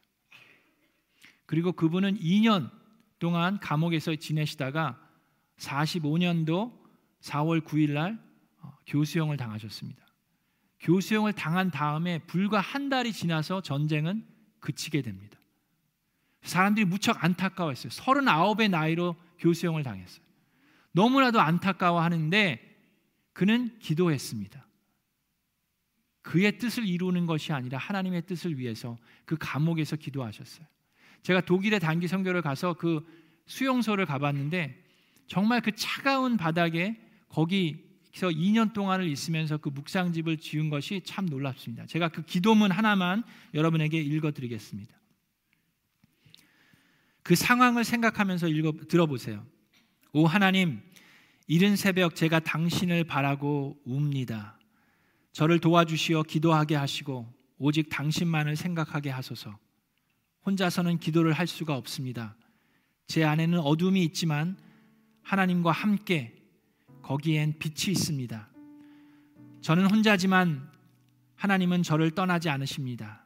그리고 1.46 1.72
그분은 1.72 2.18
2년 2.18 2.70
동안 3.18 3.58
감옥에서 3.60 4.16
지내시다가 4.16 4.98
45년도 5.58 6.72
4월 7.20 7.60
9일 7.60 7.92
날 7.92 8.18
어, 8.60 8.76
교수형을 8.86 9.36
당하셨습니다. 9.36 10.02
교수형을 10.80 11.34
당한 11.34 11.70
다음에 11.70 12.18
불과 12.20 12.60
한 12.60 12.88
달이 12.88 13.12
지나서 13.12 13.60
전쟁은 13.60 14.26
그치게 14.60 15.02
됩니다. 15.02 15.38
사람들이 16.42 16.84
무척 16.86 17.22
안타까워했어요. 17.22 17.90
39의 17.90 18.70
나이로 18.70 19.14
교수형을 19.38 19.82
당했어요. 19.82 20.24
너무나도 20.92 21.40
안타까워하는데 21.40 22.70
그는 23.32 23.78
기도했습니다. 23.78 24.66
그의 26.22 26.58
뜻을 26.58 26.86
이루는 26.86 27.26
것이 27.26 27.52
아니라 27.52 27.78
하나님의 27.78 28.26
뜻을 28.26 28.58
위해서 28.58 28.98
그 29.24 29.36
감옥에서 29.38 29.96
기도하셨어요. 29.96 30.66
제가 31.22 31.40
독일의 31.40 31.80
단기 31.80 32.08
선교를 32.08 32.42
가서 32.42 32.74
그 32.74 33.04
수용소를 33.46 34.06
가봤는데 34.06 34.82
정말 35.26 35.60
그 35.60 35.72
차가운 35.72 36.36
바닥에 36.36 37.00
거기서 37.28 38.28
2년 38.28 38.72
동안을 38.72 39.08
있으면서 39.08 39.56
그 39.56 39.68
묵상집을 39.70 40.38
지은 40.38 40.68
것이 40.70 41.00
참 41.04 41.26
놀랍습니다. 41.26 41.86
제가 41.86 42.08
그 42.08 42.22
기도문 42.22 42.70
하나만 42.70 43.24
여러분에게 43.54 44.00
읽어드리겠습니다. 44.00 44.94
그 47.22 47.34
상황을 47.34 47.84
생각하면서 47.84 48.48
읽어 48.48 48.72
들어보세요. 48.88 49.46
오 50.14 50.26
하나님, 50.26 50.82
이른 51.46 51.74
새벽 51.74 52.14
제가 52.14 52.38
당신을 52.40 53.04
바라고 53.04 53.80
웁니다. 53.86 54.58
저를 55.32 55.58
도와주시어 55.58 56.24
기도하게 56.24 56.76
하시고 56.76 57.32
오직 57.56 57.88
당신만을 57.88 58.56
생각하게 58.56 59.08
하소서. 59.08 59.58
혼자서는 60.44 60.98
기도를 60.98 61.32
할 61.32 61.46
수가 61.46 61.76
없습니다. 61.76 62.36
제 63.06 63.24
안에는 63.24 63.58
어둠이 63.60 64.04
있지만 64.04 64.58
하나님과 65.22 65.72
함께 65.72 66.34
거기엔 67.00 67.58
빛이 67.58 67.92
있습니다. 67.92 68.48
저는 69.62 69.90
혼자지만 69.90 70.70
하나님은 71.36 71.82
저를 71.82 72.10
떠나지 72.10 72.50
않으십니다. 72.50 73.24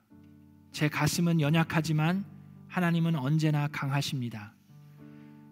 제 0.71 0.89
가슴은 0.89 1.41
연약하지만 1.41 2.25
하나님은 2.69 3.17
언제나 3.17 3.67
강하십니다. 3.67 4.56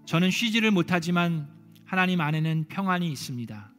저는 0.05 0.31
쉬지를 0.31 0.71
못하지만 0.71 1.49
하나님 1.85 2.21
안에는 2.21 2.67
평안이 2.69 3.11
있습니다. 3.11 3.73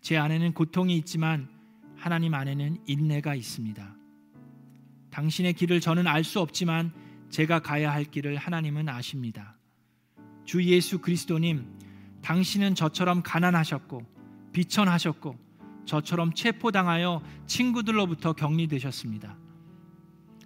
제 0.00 0.16
안에는 0.16 0.54
고통이 0.54 0.96
있지만 0.98 1.48
하나님 1.96 2.34
안에는 2.34 2.78
인내가 2.86 3.34
있습니다. 3.34 3.96
당신의 5.10 5.54
길을 5.54 5.80
저는 5.80 6.06
알 6.06 6.22
수 6.22 6.40
없지만 6.40 6.92
제가 7.30 7.58
가야 7.58 7.92
할 7.92 8.04
길을 8.04 8.36
하나님은 8.36 8.88
아십니다. 8.88 9.56
주 10.44 10.62
예수 10.64 11.00
그리스도님, 11.00 11.66
당신은 12.22 12.74
저처럼 12.74 13.22
가난하셨고 13.22 14.06
비천하셨고 14.52 15.36
저처럼 15.86 16.32
체포당하여 16.34 17.22
친구들로부터 17.46 18.32
격리되셨습니다. 18.34 19.36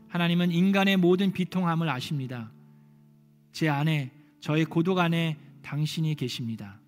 하나님은 0.09 0.53
인간의 0.53 0.97
모든 0.97 1.33
비통함을 1.33 1.89
아십니다. 1.89 2.51
제 3.53 3.69
안에 3.69 4.22
저의 4.43 4.65
고독 4.65 4.99
안에 4.99 5.39
당신이 5.63 6.17
계십니다. 6.17 6.81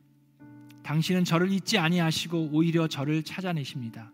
당신은 0.82 1.22
저를 1.22 1.52
잊지 1.52 1.78
아니하시고 1.78 2.50
오히려 2.50 2.88
저를 2.88 3.22
찾아내십니다. 3.22 4.10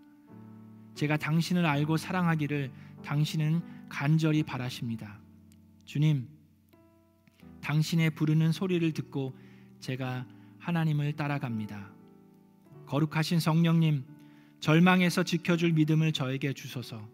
제가 0.94 1.16
당신을 1.16 1.64
알고 1.64 1.96
사랑하기를 1.96 2.70
당신은 3.02 3.62
간절히 3.88 4.42
바라십니다. 4.42 5.18
주님, 5.86 6.28
당신의 7.62 8.10
부르는 8.10 8.52
소리를 8.52 8.92
듣고 8.92 9.34
제가 9.80 10.26
하나님을 10.58 11.14
따라갑니다. 11.14 11.90
거룩하신 12.84 13.40
성령님, 13.40 14.04
절망에서 14.60 15.22
지켜줄 15.22 15.72
믿음을 15.72 16.12
저에게 16.12 16.52
주소서. 16.52 17.08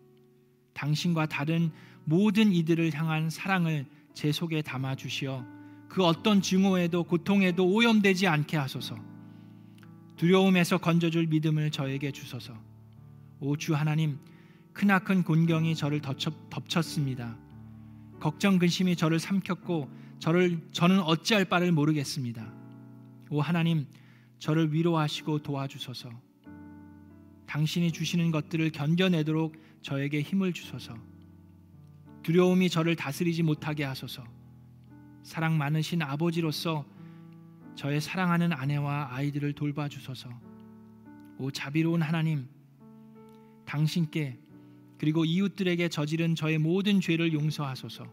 당신과 0.74 1.26
다른 1.26 1.70
모든 2.04 2.52
이들을 2.52 2.92
향한 2.94 3.30
사랑을 3.30 3.86
제 4.12 4.32
속에 4.32 4.62
담아 4.62 4.96
주시어 4.96 5.55
그 5.96 6.04
어떤 6.04 6.42
증오에도 6.42 7.04
고통에도 7.04 7.66
오염되지 7.66 8.26
않게 8.26 8.58
하소서. 8.58 8.98
두려움에서 10.18 10.76
건져줄 10.76 11.28
믿음을 11.28 11.70
저에게 11.70 12.12
주소서. 12.12 12.52
오 13.40 13.56
주 13.56 13.74
하나님, 13.74 14.18
크나큰 14.74 15.22
곤경이 15.22 15.74
저를 15.74 16.02
덮쳤습니다. 16.02 17.38
걱정 18.20 18.58
근심이 18.58 18.94
저를 18.94 19.18
삼켰고 19.18 19.88
저를 20.18 20.60
저는 20.70 21.00
어찌할 21.00 21.46
바를 21.46 21.72
모르겠습니다. 21.72 22.46
오 23.30 23.40
하나님, 23.40 23.86
저를 24.38 24.74
위로하시고 24.74 25.38
도와주소서. 25.38 26.10
당신이 27.46 27.90
주시는 27.92 28.32
것들을 28.32 28.70
견뎌내도록 28.70 29.56
저에게 29.80 30.20
힘을 30.20 30.52
주소서. 30.52 30.94
두려움이 32.22 32.68
저를 32.68 32.96
다스리지 32.96 33.42
못하게 33.42 33.84
하소서. 33.84 34.35
사랑 35.26 35.58
많으신 35.58 36.02
아버지로서 36.02 36.84
저의 37.74 38.00
사랑하는 38.00 38.52
아내와 38.52 39.08
아이들을 39.10 39.54
돌봐주소서. 39.54 40.30
오 41.38 41.50
자비로운 41.50 42.00
하나님, 42.00 42.48
당신께 43.64 44.38
그리고 44.98 45.24
이웃들에게 45.24 45.88
저지른 45.88 46.36
저의 46.36 46.58
모든 46.58 47.00
죄를 47.00 47.32
용서하소서. 47.32 48.06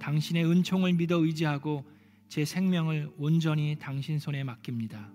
당신의 0.00 0.44
은총을 0.50 0.94
믿어 0.94 1.24
의지하고 1.24 1.84
제 2.28 2.44
생명을 2.44 3.12
온전히 3.16 3.76
당신 3.78 4.18
손에 4.18 4.42
맡깁니다. 4.42 5.08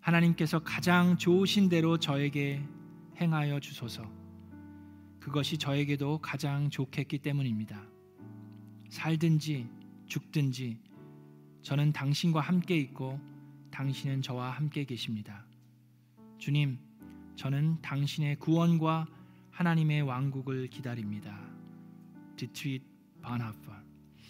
하나님께서 0.00 0.58
가장 0.58 1.16
좋으신 1.16 1.70
대로 1.70 1.96
저에게 1.96 2.62
행하여 3.18 3.58
주소서. 3.58 4.02
그것이 5.18 5.56
저에게도 5.56 6.18
가장 6.18 6.68
좋겠기 6.68 7.20
때문입니다. 7.20 7.89
살든지 8.90 9.68
죽든지 10.06 10.78
저는 11.62 11.92
당신과 11.92 12.40
함께 12.40 12.76
있고 12.76 13.18
당신은 13.70 14.22
저와 14.22 14.50
함께 14.50 14.84
계십니다. 14.84 15.46
주님, 16.38 16.78
저는 17.36 17.80
당신의 17.80 18.36
구원과 18.36 19.06
하나님의 19.50 20.02
왕국을 20.02 20.68
기다립니다. 20.68 21.38
디트윗 22.36 22.82
바나파 23.22 23.79